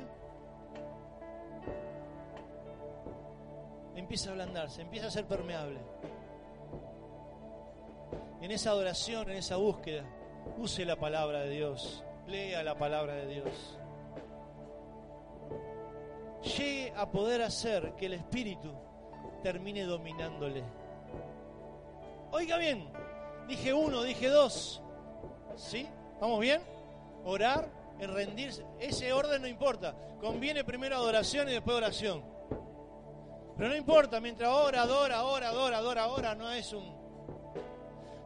Empieza 3.94 4.30
a 4.30 4.32
ablandarse, 4.32 4.82
empieza 4.82 5.08
a 5.08 5.10
ser 5.10 5.26
permeable. 5.26 5.80
En 8.40 8.50
esa 8.50 8.70
adoración, 8.70 9.30
en 9.30 9.36
esa 9.36 9.56
búsqueda, 9.56 10.04
use 10.58 10.84
la 10.84 10.96
palabra 10.96 11.40
de 11.40 11.50
Dios, 11.50 12.04
lea 12.26 12.62
la 12.62 12.76
palabra 12.76 13.14
de 13.14 13.26
Dios. 13.26 13.78
Llegue 16.42 16.92
a 16.96 17.10
poder 17.10 17.42
hacer 17.42 17.94
que 17.96 18.06
el 18.06 18.14
espíritu 18.14 18.72
termine 19.42 19.84
dominándole. 19.84 20.64
Oiga 22.32 22.56
bien, 22.56 22.88
dije 23.46 23.72
uno, 23.72 24.02
dije 24.02 24.28
dos. 24.28 24.82
¿Sí? 25.54 25.86
¿Vamos 26.20 26.40
bien? 26.40 26.62
Orar, 27.24 27.68
en 28.00 28.12
rendirse. 28.12 28.64
Ese 28.80 29.12
orden 29.12 29.42
no 29.42 29.48
importa. 29.48 29.94
Conviene 30.20 30.64
primero 30.64 30.96
adoración 30.96 31.48
y 31.48 31.52
después 31.52 31.76
oración. 31.76 32.31
Pero 33.56 33.68
no 33.68 33.76
importa, 33.76 34.20
mientras 34.20 34.50
ora, 34.50 34.82
adora, 34.82 35.22
ora, 35.24 35.48
adora, 35.48 35.78
adora, 35.78 36.06
ora, 36.08 36.34
no 36.34 36.50
es 36.50 36.72
un 36.72 37.02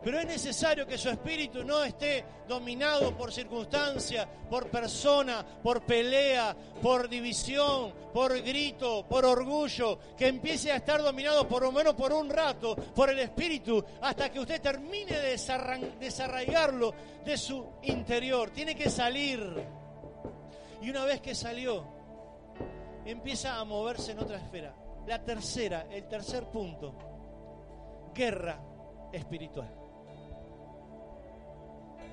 pero 0.06 0.20
es 0.20 0.26
necesario 0.26 0.86
que 0.86 0.96
su 0.96 1.08
espíritu 1.10 1.64
no 1.64 1.82
esté 1.82 2.24
dominado 2.46 3.16
por 3.16 3.32
circunstancia, 3.32 4.24
por 4.48 4.70
persona, 4.70 5.44
por 5.60 5.84
pelea, 5.84 6.56
por 6.80 7.08
división, 7.08 7.92
por 8.14 8.40
grito, 8.40 9.04
por 9.08 9.24
orgullo, 9.24 9.98
que 10.16 10.28
empiece 10.28 10.70
a 10.70 10.76
estar 10.76 11.02
dominado 11.02 11.48
por 11.48 11.64
lo 11.64 11.72
menos 11.72 11.94
por 11.94 12.12
un 12.12 12.30
rato 12.30 12.76
por 12.76 13.10
el 13.10 13.18
espíritu 13.18 13.84
hasta 14.00 14.30
que 14.30 14.38
usted 14.38 14.62
termine 14.62 15.10
de 15.10 15.36
desarraigarlo 15.98 16.94
de 17.24 17.36
su 17.36 17.66
interior. 17.82 18.50
Tiene 18.50 18.76
que 18.76 18.88
salir. 18.88 19.40
Y 20.82 20.88
una 20.88 21.04
vez 21.04 21.20
que 21.20 21.34
salió, 21.34 21.84
empieza 23.04 23.58
a 23.58 23.64
moverse 23.64 24.12
en 24.12 24.20
otra 24.20 24.36
esfera. 24.36 24.85
La 25.06 25.22
tercera, 25.24 25.86
el 25.90 26.08
tercer 26.08 26.44
punto, 26.46 26.94
guerra 28.14 28.58
espiritual 29.12 29.86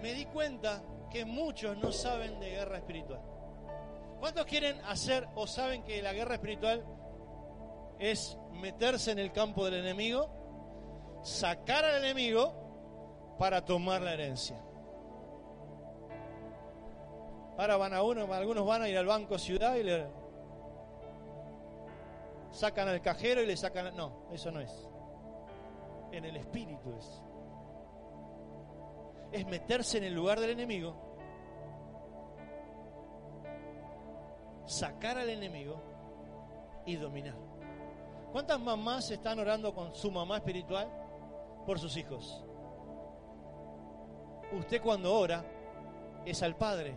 me 0.04 0.14
di 0.14 0.26
cuenta 0.26 0.84
que 1.10 1.24
muchos 1.24 1.78
no 1.78 1.94
saben 1.94 2.38
de 2.42 2.50
guerra 2.50 2.76
espiritual. 2.76 3.22
¿Cuántos 4.20 4.46
quieren 4.46 4.78
hacer 4.82 5.26
o 5.34 5.48
saben 5.48 5.82
que 5.84 6.02
la 6.02 6.12
guerra 6.12 6.36
espiritual 6.36 6.84
es 8.00 8.38
meterse 8.52 9.12
en 9.12 9.20
el 9.20 9.32
campo 9.32 9.64
del 9.64 9.76
enemigo, 9.76 11.22
sacar 11.24 11.86
al 11.86 12.04
enemigo 12.04 13.36
para 13.40 13.64
tomar 13.64 14.02
la 14.02 14.12
herencia? 14.12 14.62
Ahora 17.58 17.78
van 17.78 17.94
a 17.94 18.04
uno, 18.04 18.34
algunos 18.34 18.66
van 18.66 18.82
a 18.82 18.90
ir 18.90 18.98
al 18.98 19.06
banco 19.06 19.38
ciudad 19.38 19.76
y 19.76 19.84
le 19.84 20.06
sacan 22.54 22.88
al 22.88 23.02
cajero 23.02 23.42
y 23.42 23.46
le 23.46 23.58
sacan... 23.58 23.94
No, 23.98 24.30
eso 24.32 24.50
no 24.50 24.62
es. 24.62 24.90
En 26.14 26.24
el 26.24 26.38
espíritu 26.38 26.94
es 26.98 27.22
es 29.34 29.48
meterse 29.48 29.98
en 29.98 30.04
el 30.04 30.14
lugar 30.14 30.40
del 30.40 30.52
enemigo, 30.52 30.94
sacar 34.68 35.18
al 35.18 35.30
enemigo 35.30 35.82
y 36.86 36.96
dominar. 36.96 37.36
¿Cuántas 38.32 38.60
mamás 38.60 39.10
están 39.10 39.40
orando 39.40 39.74
con 39.74 39.96
su 39.96 40.12
mamá 40.12 40.38
espiritual 40.38 40.88
por 41.66 41.80
sus 41.80 41.98
hijos? 41.98 42.46
Usted 44.52 44.82
cuando 44.82 45.14
ora 45.16 45.44
es 46.26 46.44
al 46.44 46.56
Padre. 46.56 46.96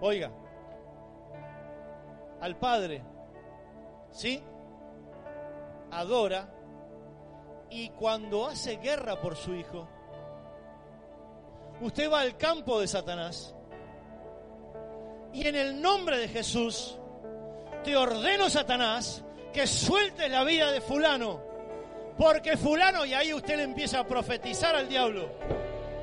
Oiga, 0.00 0.32
al 2.40 2.56
Padre, 2.56 3.02
¿sí? 4.10 4.42
Adora 5.98 6.48
y 7.70 7.90
cuando 7.90 8.46
hace 8.46 8.76
guerra 8.76 9.20
por 9.20 9.36
su 9.36 9.54
hijo, 9.54 9.88
usted 11.80 12.10
va 12.10 12.20
al 12.20 12.36
campo 12.36 12.80
de 12.80 12.86
Satanás 12.86 13.54
y 15.32 15.46
en 15.46 15.56
el 15.56 15.82
nombre 15.82 16.18
de 16.18 16.28
Jesús 16.28 16.96
te 17.82 17.96
ordeno, 17.96 18.48
Satanás, 18.48 19.24
que 19.52 19.66
sueltes 19.66 20.30
la 20.30 20.44
vida 20.44 20.70
de 20.70 20.80
fulano, 20.80 21.40
Porque 22.16 22.56
fulano, 22.56 23.04
y 23.04 23.14
ahí 23.14 23.32
usted 23.32 23.56
le 23.56 23.62
empieza 23.62 24.00
a 24.00 24.06
profetizar 24.06 24.74
al 24.74 24.88
diablo. 24.88 25.30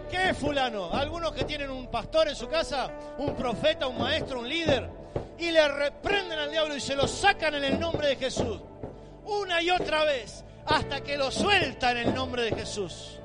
¿Qué 0.09 0.29
es 0.29 0.37
fulano? 0.37 0.89
Algunos 0.91 1.33
que 1.33 1.43
tienen 1.43 1.69
un 1.69 1.87
pastor 1.87 2.29
en 2.29 2.35
su 2.35 2.47
casa, 2.47 2.89
un 3.17 3.35
profeta, 3.35 3.87
un 3.87 3.97
maestro, 3.97 4.39
un 4.39 4.47
líder, 4.47 4.89
y 5.37 5.51
le 5.51 5.67
reprenden 5.67 6.39
al 6.39 6.51
diablo 6.51 6.75
y 6.75 6.79
se 6.79 6.95
lo 6.95 7.07
sacan 7.07 7.55
en 7.55 7.65
el 7.65 7.79
nombre 7.79 8.09
de 8.09 8.15
Jesús. 8.15 8.61
Una 9.25 9.61
y 9.61 9.69
otra 9.71 10.05
vez, 10.05 10.45
hasta 10.65 11.01
que 11.01 11.17
lo 11.17 11.31
sueltan 11.31 11.97
en 11.97 12.09
el 12.09 12.13
nombre 12.13 12.43
de 12.43 12.51
Jesús. 12.51 13.19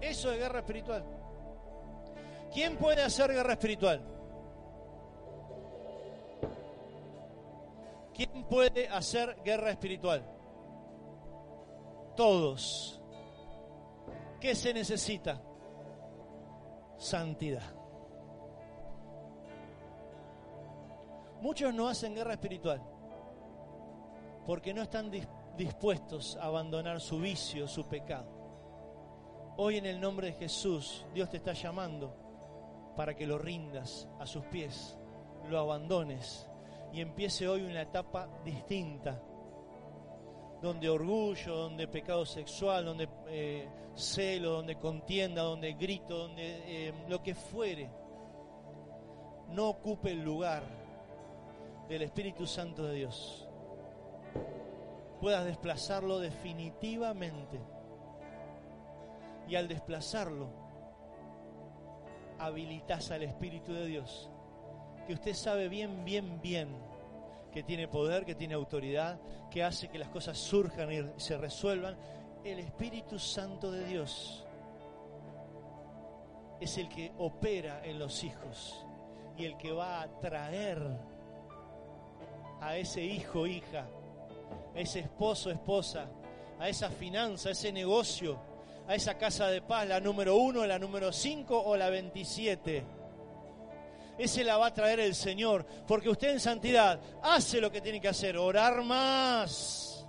Eso 0.00 0.32
es 0.32 0.38
guerra 0.38 0.60
espiritual. 0.60 1.04
¿Quién 2.52 2.76
puede 2.76 3.02
hacer 3.02 3.32
guerra 3.32 3.52
espiritual? 3.52 4.00
¿Quién 8.14 8.44
puede 8.44 8.88
hacer 8.88 9.36
guerra 9.44 9.70
espiritual? 9.70 10.24
Todos. 12.16 13.02
¿Qué 14.40 14.54
se 14.54 14.72
necesita? 14.72 15.42
Santidad. 16.96 17.74
Muchos 21.42 21.74
no 21.74 21.88
hacen 21.88 22.14
guerra 22.14 22.32
espiritual 22.32 22.95
porque 24.46 24.72
no 24.72 24.82
están 24.82 25.10
dispuestos 25.56 26.36
a 26.36 26.44
abandonar 26.44 27.00
su 27.00 27.18
vicio, 27.18 27.66
su 27.66 27.86
pecado. 27.88 28.28
Hoy 29.56 29.78
en 29.78 29.86
el 29.86 30.00
nombre 30.00 30.28
de 30.28 30.32
Jesús, 30.34 31.04
Dios 31.12 31.28
te 31.28 31.38
está 31.38 31.52
llamando 31.52 32.14
para 32.96 33.14
que 33.14 33.26
lo 33.26 33.38
rindas 33.38 34.08
a 34.20 34.26
sus 34.26 34.44
pies, 34.44 34.96
lo 35.50 35.58
abandones 35.58 36.48
y 36.92 37.00
empiece 37.00 37.48
hoy 37.48 37.62
una 37.62 37.82
etapa 37.82 38.28
distinta, 38.44 39.20
donde 40.62 40.88
orgullo, 40.88 41.56
donde 41.56 41.88
pecado 41.88 42.24
sexual, 42.24 42.84
donde 42.84 43.08
eh, 43.26 43.68
celo, 43.94 44.52
donde 44.52 44.76
contienda, 44.76 45.42
donde 45.42 45.72
grito, 45.72 46.16
donde 46.18 46.88
eh, 46.88 46.94
lo 47.08 47.22
que 47.22 47.34
fuere, 47.34 47.90
no 49.50 49.68
ocupe 49.68 50.12
el 50.12 50.22
lugar 50.22 50.62
del 51.88 52.02
Espíritu 52.02 52.46
Santo 52.46 52.84
de 52.84 52.94
Dios. 52.94 53.45
Puedas 55.20 55.44
desplazarlo 55.44 56.18
definitivamente. 56.18 57.60
Y 59.48 59.54
al 59.54 59.68
desplazarlo, 59.68 60.48
habilitas 62.38 63.10
al 63.10 63.22
Espíritu 63.22 63.72
de 63.72 63.86
Dios, 63.86 64.30
que 65.06 65.14
usted 65.14 65.34
sabe 65.34 65.68
bien, 65.68 66.04
bien, 66.04 66.40
bien 66.42 66.68
que 67.56 67.62
tiene 67.62 67.88
poder, 67.88 68.26
que 68.26 68.34
tiene 68.34 68.52
autoridad, 68.52 69.18
que 69.50 69.64
hace 69.64 69.88
que 69.88 69.98
las 69.98 70.10
cosas 70.10 70.36
surjan 70.36 70.92
y 70.92 71.02
se 71.16 71.38
resuelvan. 71.38 71.96
El 72.44 72.58
Espíritu 72.58 73.18
Santo 73.18 73.70
de 73.70 73.86
Dios 73.86 74.44
es 76.60 76.76
el 76.76 76.90
que 76.90 77.12
opera 77.16 77.82
en 77.82 77.98
los 77.98 78.24
hijos 78.24 78.84
y 79.38 79.46
el 79.46 79.56
que 79.56 79.72
va 79.72 80.02
a 80.02 80.20
traer 80.20 80.82
a 82.60 82.76
ese 82.76 83.02
hijo, 83.02 83.46
hija, 83.46 83.86
a 84.76 84.80
ese 84.80 85.00
esposo, 85.00 85.50
esposa, 85.50 86.06
a 86.60 86.68
esa 86.68 86.90
finanza, 86.90 87.48
a 87.48 87.52
ese 87.52 87.72
negocio, 87.72 88.38
a 88.86 88.94
esa 88.94 89.16
casa 89.16 89.48
de 89.48 89.62
paz, 89.62 89.88
la 89.88 90.00
número 90.00 90.36
uno, 90.36 90.66
la 90.66 90.78
número 90.78 91.12
cinco 91.12 91.60
o 91.60 91.76
la 91.76 91.88
veintisiete. 91.88 92.84
Ese 94.18 94.44
la 94.44 94.56
va 94.56 94.66
a 94.66 94.74
traer 94.74 95.00
el 95.00 95.14
Señor, 95.14 95.66
porque 95.86 96.08
usted 96.08 96.30
en 96.30 96.40
santidad 96.40 97.00
hace 97.22 97.60
lo 97.60 97.70
que 97.70 97.80
tiene 97.80 98.00
que 98.00 98.08
hacer, 98.08 98.36
orar 98.36 98.82
más, 98.82 100.06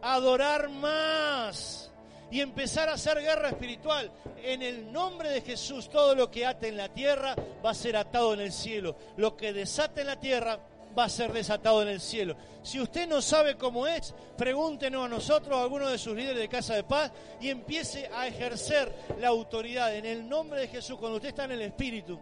adorar 0.00 0.68
más 0.68 1.90
y 2.30 2.40
empezar 2.40 2.88
a 2.88 2.94
hacer 2.94 3.20
guerra 3.20 3.50
espiritual. 3.50 4.10
En 4.42 4.62
el 4.62 4.90
nombre 4.90 5.30
de 5.30 5.42
Jesús, 5.42 5.90
todo 5.90 6.14
lo 6.14 6.30
que 6.30 6.46
ate 6.46 6.68
en 6.68 6.78
la 6.78 6.88
tierra 6.88 7.36
va 7.64 7.70
a 7.70 7.74
ser 7.74 7.96
atado 7.96 8.32
en 8.32 8.40
el 8.40 8.52
cielo. 8.52 8.96
Lo 9.18 9.36
que 9.36 9.52
desate 9.52 10.00
en 10.00 10.06
la 10.06 10.18
tierra 10.18 10.58
va 10.96 11.04
a 11.04 11.08
ser 11.08 11.32
desatado 11.32 11.82
en 11.82 11.88
el 11.88 12.00
cielo. 12.00 12.36
Si 12.62 12.80
usted 12.80 13.08
no 13.08 13.20
sabe 13.20 13.56
cómo 13.56 13.86
es, 13.86 14.14
pregúntenos 14.36 15.04
a 15.04 15.08
nosotros, 15.08 15.56
a 15.56 15.62
alguno 15.62 15.88
de 15.88 15.98
sus 15.98 16.14
líderes 16.14 16.38
de 16.38 16.48
Casa 16.48 16.74
de 16.74 16.84
Paz, 16.84 17.12
y 17.40 17.48
empiece 17.48 18.08
a 18.14 18.26
ejercer 18.26 18.92
la 19.18 19.28
autoridad 19.28 19.94
en 19.94 20.06
el 20.06 20.28
nombre 20.28 20.60
de 20.60 20.68
Jesús. 20.68 20.98
Cuando 20.98 21.16
usted 21.16 21.30
está 21.30 21.44
en 21.44 21.52
el 21.52 21.62
Espíritu, 21.62 22.18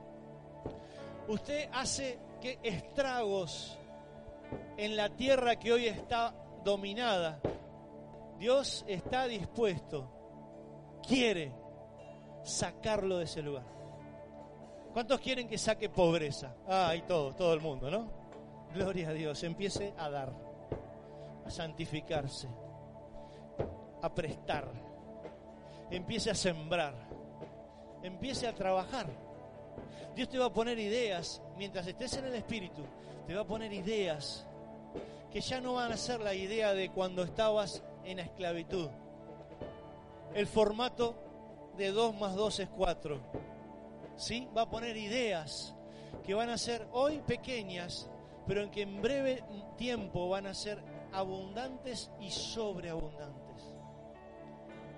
usted 1.29 1.69
hace 1.73 2.19
que 2.41 2.59
estragos 2.63 3.77
en 4.77 4.97
la 4.97 5.11
tierra 5.11 5.57
que 5.57 5.73
hoy 5.73 5.87
está 5.87 6.35
dominada, 6.65 7.41
Dios 8.39 8.85
está 8.89 9.27
dispuesto, 9.27 10.11
quiere 11.07 11.53
sacarlo 12.43 13.19
de 13.19 13.25
ese 13.25 13.43
lugar. 13.43 13.65
¿Cuántos 14.93 15.21
quieren 15.21 15.47
que 15.47 15.59
saque 15.59 15.89
pobreza? 15.89 16.55
Ah, 16.67 16.95
y 16.97 17.03
todo, 17.03 17.35
todo 17.35 17.55
el 17.55 17.61
mundo, 17.61 17.91
¿no? 17.91 18.20
Gloria 18.75 19.09
a 19.09 19.13
Dios, 19.13 19.43
empiece 19.43 19.93
a 19.99 20.09
dar, 20.09 20.33
a 21.45 21.51
santificarse, 21.51 22.49
a 24.01 24.15
prestar, 24.15 24.69
empiece 25.91 26.31
a 26.31 26.35
sembrar, 26.35 26.95
empiece 28.03 28.47
a 28.47 28.55
trabajar. 28.55 29.07
Dios 30.15 30.29
te 30.29 30.39
va 30.39 30.47
a 30.47 30.53
poner 30.53 30.79
ideas, 30.79 31.43
mientras 31.57 31.87
estés 31.87 32.17
en 32.19 32.27
el 32.27 32.35
Espíritu, 32.35 32.83
te 33.27 33.35
va 33.35 33.43
a 33.43 33.47
poner 33.47 33.73
ideas 33.73 34.47
que 35.31 35.41
ya 35.41 35.61
no 35.61 35.75
van 35.75 35.93
a 35.93 35.97
ser 35.97 36.21
la 36.21 36.35
idea 36.35 36.75
de 36.75 36.91
cuando 36.91 37.23
estabas 37.23 37.83
en 38.05 38.19
la 38.19 38.25
esclavitud. 38.25 38.89
El 40.35 40.47
formato 40.47 41.15
de 41.77 41.91
2 41.91 42.15
más 42.17 42.35
2 42.35 42.61
es 42.61 42.69
4. 42.69 43.21
¿Sí? 44.17 44.49
Va 44.57 44.63
a 44.63 44.71
poner 44.71 44.97
ideas 44.97 45.75
que 46.25 46.35
van 46.35 46.51
a 46.51 46.59
ser 46.59 46.87
hoy 46.93 47.21
pequeñas, 47.21 48.09
pero 48.51 48.63
en 48.63 48.71
que 48.73 48.83
en 48.83 49.01
breve 49.01 49.45
tiempo 49.77 50.29
van 50.29 50.49
a 50.49 50.55
ser 50.55 50.83
abundantes 51.13 52.11
y 52.19 52.33
sobreabundantes. 52.33 53.77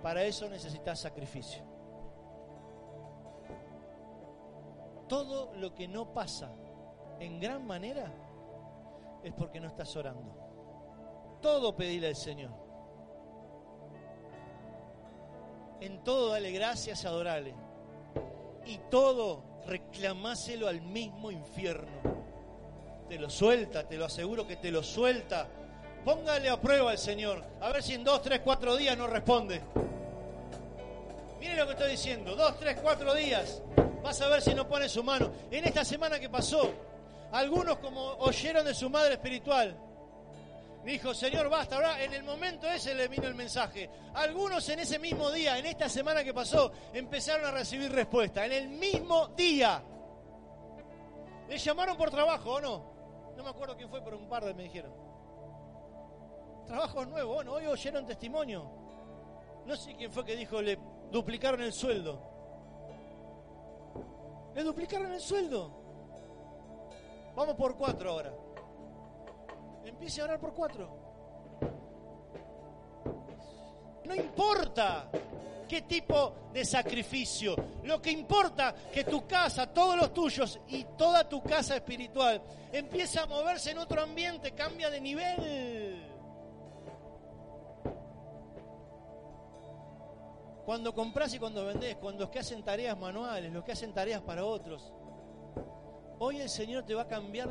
Para 0.03 0.25
eso 0.25 0.49
necesitas 0.49 1.01
sacrificio. 1.01 1.63
Todo 5.07 5.53
lo 5.57 5.75
que 5.75 5.87
no 5.87 6.15
pasa 6.15 6.51
en 7.21 7.39
gran 7.41 7.67
manera 7.67 8.11
es 9.23 9.35
porque 9.35 9.61
no 9.61 9.67
estás 9.67 9.95
orando. 9.97 10.35
Todo 11.43 11.77
pedirle 11.77 12.07
al 12.07 12.17
Señor. 12.17 12.53
En 15.83 16.03
todo 16.03 16.31
dale 16.31 16.53
gracias, 16.53 17.05
adorale. 17.05 17.55
Y 18.65 18.79
todo 18.89 19.45
reclamáselo 19.67 20.69
al 20.69 20.81
mismo 20.81 21.31
infierno 21.31 22.12
te 23.13 23.19
lo 23.19 23.29
suelta, 23.29 23.87
te 23.87 23.99
lo 23.99 24.07
aseguro 24.07 24.47
que 24.47 24.57
te 24.57 24.71
lo 24.71 24.83
suelta. 24.83 25.47
Póngale 26.03 26.49
a 26.49 26.59
prueba 26.59 26.93
al 26.93 26.97
Señor, 26.97 27.45
a 27.61 27.71
ver 27.71 27.83
si 27.83 27.93
en 27.93 28.05
dos, 28.05 28.23
tres, 28.23 28.41
cuatro 28.43 28.75
días 28.75 28.97
no 28.97 29.07
responde. 29.07 29.61
Miren 31.39 31.59
lo 31.59 31.67
que 31.67 31.73
estoy 31.73 31.91
diciendo, 31.91 32.35
dos, 32.35 32.59
tres, 32.59 32.79
cuatro 32.81 33.13
días. 33.13 33.61
Vas 34.03 34.19
a 34.23 34.29
ver 34.29 34.41
si 34.41 34.55
no 34.55 34.67
pone 34.67 34.89
su 34.89 35.05
mano. 35.05 35.31
En 35.51 35.63
esta 35.63 35.85
semana 35.85 36.19
que 36.19 36.31
pasó, 36.31 36.73
algunos 37.33 37.77
como 37.81 38.13
oyeron 38.21 38.65
de 38.65 38.75
su 38.75 38.89
madre 38.89 39.13
espiritual, 39.13 39.77
dijo, 40.83 41.13
Señor, 41.13 41.51
basta. 41.51 41.77
Ahora, 41.77 42.03
en 42.03 42.15
el 42.15 42.23
momento 42.23 42.67
ese 42.67 42.95
le 42.95 43.09
vino 43.09 43.29
el 43.29 43.35
mensaje. 43.35 43.91
Algunos 44.15 44.67
en 44.71 44.79
ese 44.79 44.99
mismo 44.99 45.31
día, 45.31 45.59
en 45.59 45.67
esta 45.67 45.91
semana 45.91 46.25
que 46.25 46.33
pasó, 46.33 46.73
empezaron 46.95 47.45
a 47.45 47.51
recibir 47.51 47.93
respuesta. 47.93 48.47
En 48.47 48.53
el 48.53 48.69
mismo 48.71 49.27
día. 49.37 49.83
¿Le 51.47 51.59
llamaron 51.59 51.95
por 51.99 52.11
trabajo 52.11 52.53
o 52.53 52.61
no? 52.63 52.92
No 53.37 53.43
me 53.43 53.51
acuerdo 53.51 53.77
quién 53.77 53.89
fue, 53.89 54.03
pero 54.03 54.19
un 54.19 54.29
par 54.29 54.45
de 54.45 54.55
me 54.55 54.65
dijeron. 54.65 54.93
Trabajo 56.67 57.05
nuevo, 57.05 57.35
bueno, 57.35 57.53
hoy 57.53 57.67
oyeron 57.67 58.07
testimonio. 58.07 58.65
No 59.67 59.77
sé 59.77 59.95
quién 59.95 60.11
fue 60.11 60.25
que 60.25 60.37
dijo, 60.37 60.61
le 60.61 60.79
duplicaron 61.11 61.63
el 61.63 61.73
sueldo. 61.73 62.21
Le 64.55 64.63
duplicaron 64.63 65.13
el 65.13 65.21
sueldo. 65.21 65.71
Vamos 67.35 67.55
por 67.57 67.77
cuatro 67.77 68.11
ahora. 68.11 68.33
Empiece 69.85 70.21
a 70.21 70.25
orar 70.25 70.41
por 70.41 70.53
cuatro. 70.53 70.89
No 74.05 74.15
importa 74.15 75.11
qué 75.73 75.81
tipo 75.81 76.51
de 76.53 76.67
sacrificio. 76.67 77.57
Lo 77.85 78.03
que 78.03 78.11
importa 78.11 78.75
que 78.93 79.05
tu 79.05 79.27
casa, 79.27 79.73
todos 79.73 79.97
los 79.97 80.13
tuyos 80.13 80.61
y 80.69 80.85
toda 80.99 81.27
tu 81.27 81.43
casa 81.43 81.77
espiritual 81.77 82.43
empieza 82.71 83.23
a 83.23 83.27
moverse 83.27 83.71
en 83.71 83.79
otro 83.79 84.03
ambiente, 84.03 84.53
cambia 84.53 84.91
de 84.91 85.01
nivel. 85.01 86.05
Cuando 90.67 90.95
compras 90.95 91.33
y 91.33 91.39
cuando 91.39 91.65
vendés, 91.65 91.97
cuando 91.97 92.25
los 92.25 92.31
que 92.31 92.41
hacen 92.41 92.63
tareas 92.63 92.99
manuales, 92.99 93.51
los 93.51 93.65
que 93.65 93.73
hacen 93.73 93.95
tareas 93.95 94.21
para 94.21 94.45
otros. 94.45 94.93
Hoy 96.19 96.43
el 96.43 96.51
Señor 96.51 96.85
te 96.85 96.95
va 96.95 97.03
a 97.03 97.09
cambiar 97.09 97.49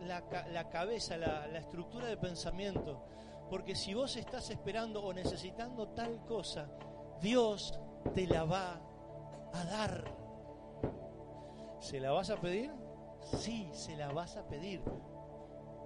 la, 0.00 0.70
cabeza, 0.70 1.16
la 1.16 1.58
estructura 1.58 2.06
de 2.06 2.16
pensamiento 2.16 3.06
Porque 3.48 3.76
si 3.76 3.94
vos 3.94 4.16
estás 4.16 4.50
esperando 4.50 5.04
o 5.04 5.12
necesitando 5.12 5.88
tal 5.90 6.24
cosa, 6.24 6.68
Dios 7.24 7.72
te 8.14 8.26
la 8.26 8.44
va 8.44 8.78
a 9.54 9.64
dar. 9.64 10.04
¿Se 11.80 11.98
la 11.98 12.10
vas 12.10 12.28
a 12.28 12.38
pedir? 12.38 12.70
Sí, 13.38 13.66
se 13.72 13.96
la 13.96 14.12
vas 14.12 14.36
a 14.36 14.46
pedir. 14.46 14.82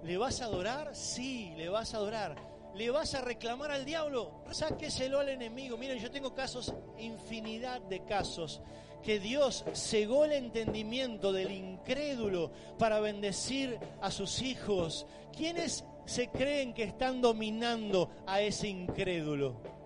¿Le 0.03 0.17
vas 0.17 0.41
a 0.41 0.45
adorar? 0.45 0.93
Sí, 0.93 1.53
le 1.55 1.69
vas 1.69 1.93
a 1.93 1.97
adorar. 1.97 2.35
¿Le 2.75 2.89
vas 2.89 3.15
a 3.15 3.21
reclamar 3.21 3.71
al 3.71 3.85
diablo? 3.85 4.43
Sáqueselo 4.51 5.21
al 5.21 5.29
enemigo. 5.29 5.77
Miren, 5.77 5.97
yo 5.99 6.11
tengo 6.11 6.35
casos, 6.35 6.73
infinidad 6.97 7.79
de 7.83 8.03
casos, 8.03 8.61
que 9.01 9.21
Dios 9.21 9.63
cegó 9.73 10.25
el 10.25 10.33
entendimiento 10.33 11.31
del 11.31 11.51
incrédulo 11.51 12.51
para 12.77 12.99
bendecir 12.99 13.79
a 14.01 14.11
sus 14.11 14.41
hijos. 14.41 15.07
¿Quiénes 15.31 15.85
se 16.05 16.27
creen 16.27 16.73
que 16.73 16.83
están 16.83 17.21
dominando 17.21 18.09
a 18.27 18.41
ese 18.41 18.67
incrédulo? 18.67 19.78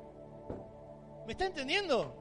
¿Me 1.26 1.34
está 1.34 1.46
entendiendo? 1.46 2.20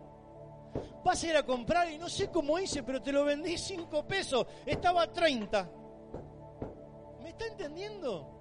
Vas 1.04 1.22
a 1.22 1.26
ir 1.26 1.36
a 1.36 1.42
comprar 1.44 1.90
y 1.90 1.98
no 1.98 2.08
sé 2.08 2.30
cómo 2.30 2.58
hice, 2.58 2.82
pero 2.82 3.02
te 3.02 3.12
lo 3.12 3.24
vendí 3.24 3.58
5 3.58 4.06
pesos. 4.06 4.46
Estaba 4.64 5.02
a 5.02 5.12
30. 5.12 5.70
¿Me 7.22 7.30
está 7.30 7.46
entendiendo? 7.46 8.32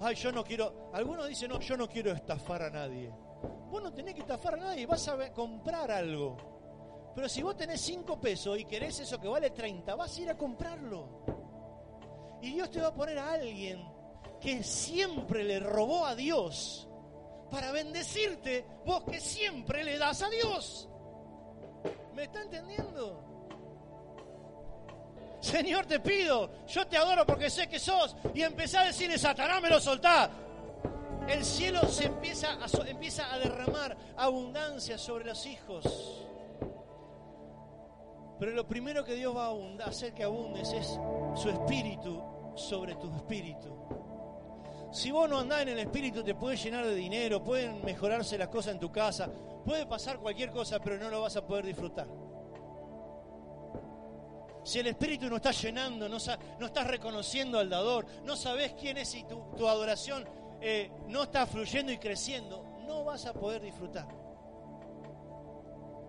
ay, 0.00 0.14
yo 0.14 0.32
no 0.32 0.44
quiero, 0.44 0.90
algunos 0.92 1.28
dicen, 1.28 1.50
no, 1.50 1.60
yo 1.60 1.76
no 1.76 1.88
quiero 1.88 2.12
estafar 2.12 2.62
a 2.62 2.70
nadie. 2.70 3.12
Vos 3.70 3.82
no 3.82 3.92
tenés 3.92 4.14
que 4.14 4.20
estafar 4.20 4.54
a 4.54 4.58
nadie, 4.58 4.86
vas 4.86 5.08
a 5.08 5.32
comprar 5.32 5.90
algo. 5.90 6.36
Pero 7.14 7.28
si 7.28 7.42
vos 7.42 7.56
tenés 7.56 7.80
5 7.80 8.20
pesos 8.20 8.58
y 8.58 8.64
querés 8.64 9.00
eso 9.00 9.18
que 9.18 9.28
vale 9.28 9.50
30, 9.50 9.94
vas 9.94 10.16
a 10.16 10.20
ir 10.20 10.30
a 10.30 10.36
comprarlo. 10.36 11.08
Y 12.42 12.52
Dios 12.52 12.70
te 12.70 12.80
va 12.80 12.88
a 12.88 12.94
poner 12.94 13.18
a 13.18 13.32
alguien 13.32 13.82
que 14.40 14.62
siempre 14.62 15.42
le 15.42 15.60
robó 15.60 16.04
a 16.04 16.14
Dios 16.14 16.88
para 17.50 17.72
bendecirte, 17.72 18.64
vos 18.84 19.04
que 19.04 19.20
siempre 19.20 19.84
le 19.84 19.98
das 19.98 20.22
a 20.22 20.28
Dios. 20.28 20.88
¿Me 22.14 22.24
está 22.24 22.42
entendiendo? 22.42 23.22
Señor, 25.40 25.86
te 25.86 26.00
pido, 26.00 26.66
yo 26.66 26.86
te 26.86 26.96
adoro 26.96 27.24
porque 27.24 27.50
sé 27.50 27.68
que 27.68 27.78
sos. 27.78 28.16
Y 28.34 28.42
empecé 28.42 28.78
a 28.78 28.84
decirle, 28.84 29.18
Satanás, 29.18 29.62
me 29.62 29.70
lo 29.70 29.78
soltá. 29.78 30.30
El 31.28 31.44
cielo 31.44 31.82
se 31.88 32.06
empieza 32.06 32.52
a, 32.52 32.88
empieza 32.88 33.32
a 33.32 33.38
derramar 33.38 33.96
abundancia 34.16 34.96
sobre 34.96 35.24
los 35.24 35.44
hijos. 35.46 36.24
Pero 38.38 38.52
lo 38.52 38.66
primero 38.66 39.04
que 39.04 39.14
Dios 39.14 39.36
va 39.36 39.46
a 39.46 39.88
hacer 39.88 40.12
que 40.12 40.24
abundes 40.24 40.72
es 40.72 40.98
su 41.34 41.48
espíritu 41.48 42.22
sobre 42.54 42.94
tu 42.96 43.14
espíritu. 43.14 43.95
Si 44.96 45.10
vos 45.10 45.28
no 45.28 45.38
andás 45.38 45.60
en 45.60 45.68
el 45.68 45.78
espíritu, 45.80 46.24
te 46.24 46.34
puedes 46.34 46.64
llenar 46.64 46.86
de 46.86 46.94
dinero, 46.94 47.44
pueden 47.44 47.84
mejorarse 47.84 48.38
las 48.38 48.48
cosas 48.48 48.72
en 48.72 48.80
tu 48.80 48.90
casa, 48.90 49.28
puede 49.62 49.84
pasar 49.84 50.18
cualquier 50.18 50.50
cosa, 50.50 50.78
pero 50.78 50.96
no 50.96 51.10
lo 51.10 51.20
vas 51.20 51.36
a 51.36 51.46
poder 51.46 51.66
disfrutar. 51.66 52.06
Si 54.64 54.78
el 54.78 54.86
Espíritu 54.86 55.28
no 55.28 55.36
está 55.36 55.50
llenando, 55.50 56.08
no, 56.08 56.16
no 56.58 56.66
estás 56.66 56.86
reconociendo 56.86 57.58
al 57.58 57.68
dador, 57.68 58.06
no 58.24 58.36
sabes 58.36 58.72
quién 58.72 58.96
es 58.96 59.14
y 59.14 59.24
tu, 59.24 59.68
adoración 59.68 60.24
eh, 60.62 60.90
no 61.08 61.24
está 61.24 61.46
fluyendo 61.46 61.92
y 61.92 61.98
creciendo, 61.98 62.64
no 62.86 63.04
vas 63.04 63.26
a 63.26 63.34
poder 63.34 63.60
disfrutar. 63.60 64.08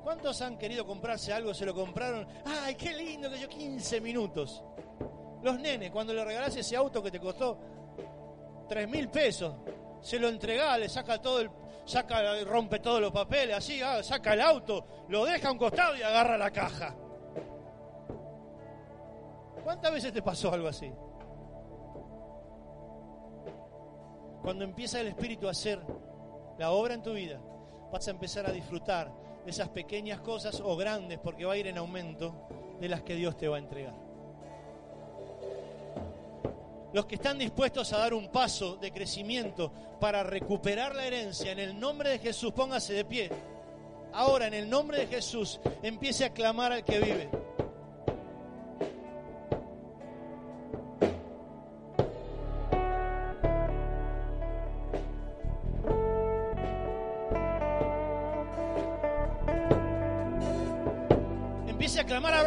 ¿Cuántos 0.01 0.41
han 0.41 0.57
querido 0.57 0.85
comprarse 0.85 1.33
algo, 1.33 1.53
se 1.53 1.65
lo 1.65 1.75
compraron? 1.75 2.25
¡Ay, 2.45 2.75
qué 2.75 2.93
lindo 2.93 3.29
que 3.29 3.37
yo 3.37 3.49
15 3.49 3.99
minutos! 3.99 4.63
Los 5.43 5.59
nenes, 5.59 5.91
cuando 5.91 6.13
le 6.13 6.23
regalás 6.23 6.55
ese 6.55 6.77
auto 6.77 7.03
que 7.03 7.11
te 7.11 7.19
costó 7.19 7.59
3 8.67 8.89
mil 8.89 9.09
pesos, 9.09 9.55
se 10.01 10.19
lo 10.19 10.27
entregás, 10.27 10.79
le 10.79 10.89
saca 10.89 11.21
todo 11.21 11.41
el, 11.41 11.49
saca, 11.85 12.43
rompe 12.43 12.79
todos 12.79 13.01
los 13.01 13.11
papeles, 13.11 13.55
así, 13.55 13.81
ah, 13.81 14.03
saca 14.03 14.33
el 14.33 14.41
auto, 14.41 14.85
lo 15.09 15.25
deja 15.25 15.49
a 15.49 15.51
un 15.51 15.57
costado 15.57 15.95
y 15.95 16.01
agarra 16.01 16.37
la 16.37 16.51
caja. 16.51 16.95
¿Cuántas 19.63 19.91
veces 19.91 20.13
te 20.13 20.21
pasó 20.21 20.53
algo 20.53 20.67
así? 20.67 20.91
Cuando 24.41 24.63
empieza 24.63 25.01
el 25.01 25.07
Espíritu 25.07 25.47
a 25.47 25.51
hacer 25.51 25.81
la 26.57 26.71
obra 26.71 26.93
en 26.93 27.03
tu 27.03 27.13
vida, 27.13 27.39
vas 27.91 28.07
a 28.07 28.11
empezar 28.11 28.47
a 28.47 28.51
disfrutar 28.51 29.11
de 29.43 29.51
esas 29.51 29.69
pequeñas 29.69 30.21
cosas 30.21 30.61
o 30.61 30.77
grandes, 30.77 31.19
porque 31.19 31.45
va 31.45 31.53
a 31.53 31.57
ir 31.57 31.67
en 31.67 31.77
aumento, 31.77 32.47
de 32.79 32.89
las 32.89 33.01
que 33.01 33.15
Dios 33.15 33.35
te 33.35 33.47
va 33.47 33.57
a 33.57 33.59
entregar. 33.59 34.06
Los 36.97 37.05
que 37.05 37.13
están 37.13 37.37
dispuestos 37.37 37.93
a 37.93 37.99
dar 37.99 38.15
un 38.15 38.29
paso 38.29 38.75
de 38.77 38.91
crecimiento 38.91 39.71
para 40.01 40.23
recuperar 40.23 40.95
la 40.95 41.05
herencia, 41.05 41.51
en 41.51 41.59
el 41.59 41.79
nombre 41.79 42.09
de 42.09 42.17
Jesús, 42.17 42.51
póngase 42.51 42.93
de 42.93 43.05
pie. 43.05 43.29
Ahora, 44.13 44.47
en 44.47 44.55
el 44.55 44.67
nombre 44.67 44.97
de 44.97 45.05
Jesús, 45.05 45.59
empiece 45.83 46.25
a 46.25 46.33
clamar 46.33 46.71
al 46.71 46.83
que 46.83 46.99
vive. 46.99 47.29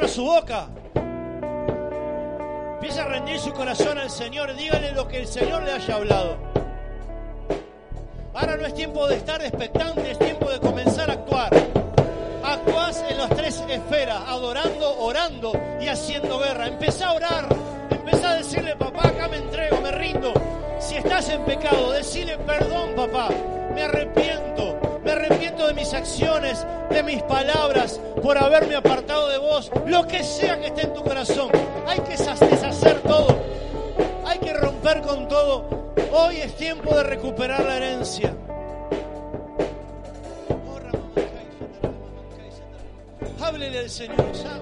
su 0.09 0.25
boca. 0.25 0.69
Rendir 3.11 3.41
su 3.41 3.53
corazón 3.53 3.99
al 3.99 4.09
Señor. 4.09 4.55
Dígale 4.55 4.93
lo 4.93 5.09
que 5.09 5.19
el 5.19 5.27
Señor 5.27 5.65
le 5.65 5.73
haya 5.73 5.97
hablado. 5.97 6.37
Ahora 8.33 8.57
no 8.57 8.67
es 8.67 8.75
tiempo 8.75 9.09
de 9.09 9.17
estar 9.17 9.43
expectante, 9.43 10.13
es 10.13 10.19
tiempo 10.21 10.49
de 10.49 10.61
comenzar 10.61 11.11
a 11.11 11.15
actuar. 11.15 11.51
Actuás 12.45 13.05
en 13.09 13.19
las 13.19 13.31
tres 13.31 13.65
esferas, 13.69 14.23
adorando, 14.29 14.97
orando 15.01 15.53
y 15.81 15.89
haciendo 15.89 16.39
guerra. 16.39 16.69
Empezá 16.69 17.09
a 17.09 17.15
orar, 17.15 17.49
empezá 17.91 18.31
a 18.31 18.37
decirle, 18.37 18.77
papá, 18.77 19.09
acá 19.09 19.27
me 19.27 19.39
entrego, 19.39 19.81
me 19.81 19.91
rindo. 19.91 20.33
Si 20.79 20.95
estás 20.95 21.31
en 21.31 21.45
pecado, 21.45 21.91
decile 21.91 22.39
perdón, 22.39 22.95
papá, 22.95 23.29
me 23.75 23.83
arrepiento 23.83 24.91
me 25.05 25.13
arrepiento 25.13 25.67
de 25.67 25.75
mis 25.75 25.93
acciones, 25.95 26.67
de 26.91 27.03
mis 27.03 27.23
palabras, 27.23 28.01
por 28.23 28.37
haberme 28.37 28.77
apartado 28.77 29.29
de 29.29 29.39
vos. 29.39 29.71
Lo 29.87 30.07
que 30.07 30.23
sea 30.23 30.61
que 30.61 30.67
esté 30.67 30.83
en 30.83 30.95
tu 30.95 31.03
corazón. 31.03 31.51
Hay 31.87 31.99
que 32.01 32.11
deshacer 32.11 32.90
todo. 33.11 33.37
Hay 34.25 34.39
que 34.39 34.53
romper 34.53 35.01
con 35.03 35.27
todo. 35.29 35.93
Hoy 36.13 36.37
es 36.37 36.55
tiempo 36.57 36.95
de 36.95 37.03
recuperar 37.03 37.65
la 37.65 37.77
herencia. 37.77 38.35
Háblele 43.41 43.81
al 43.81 43.91
Señor. 43.91 44.61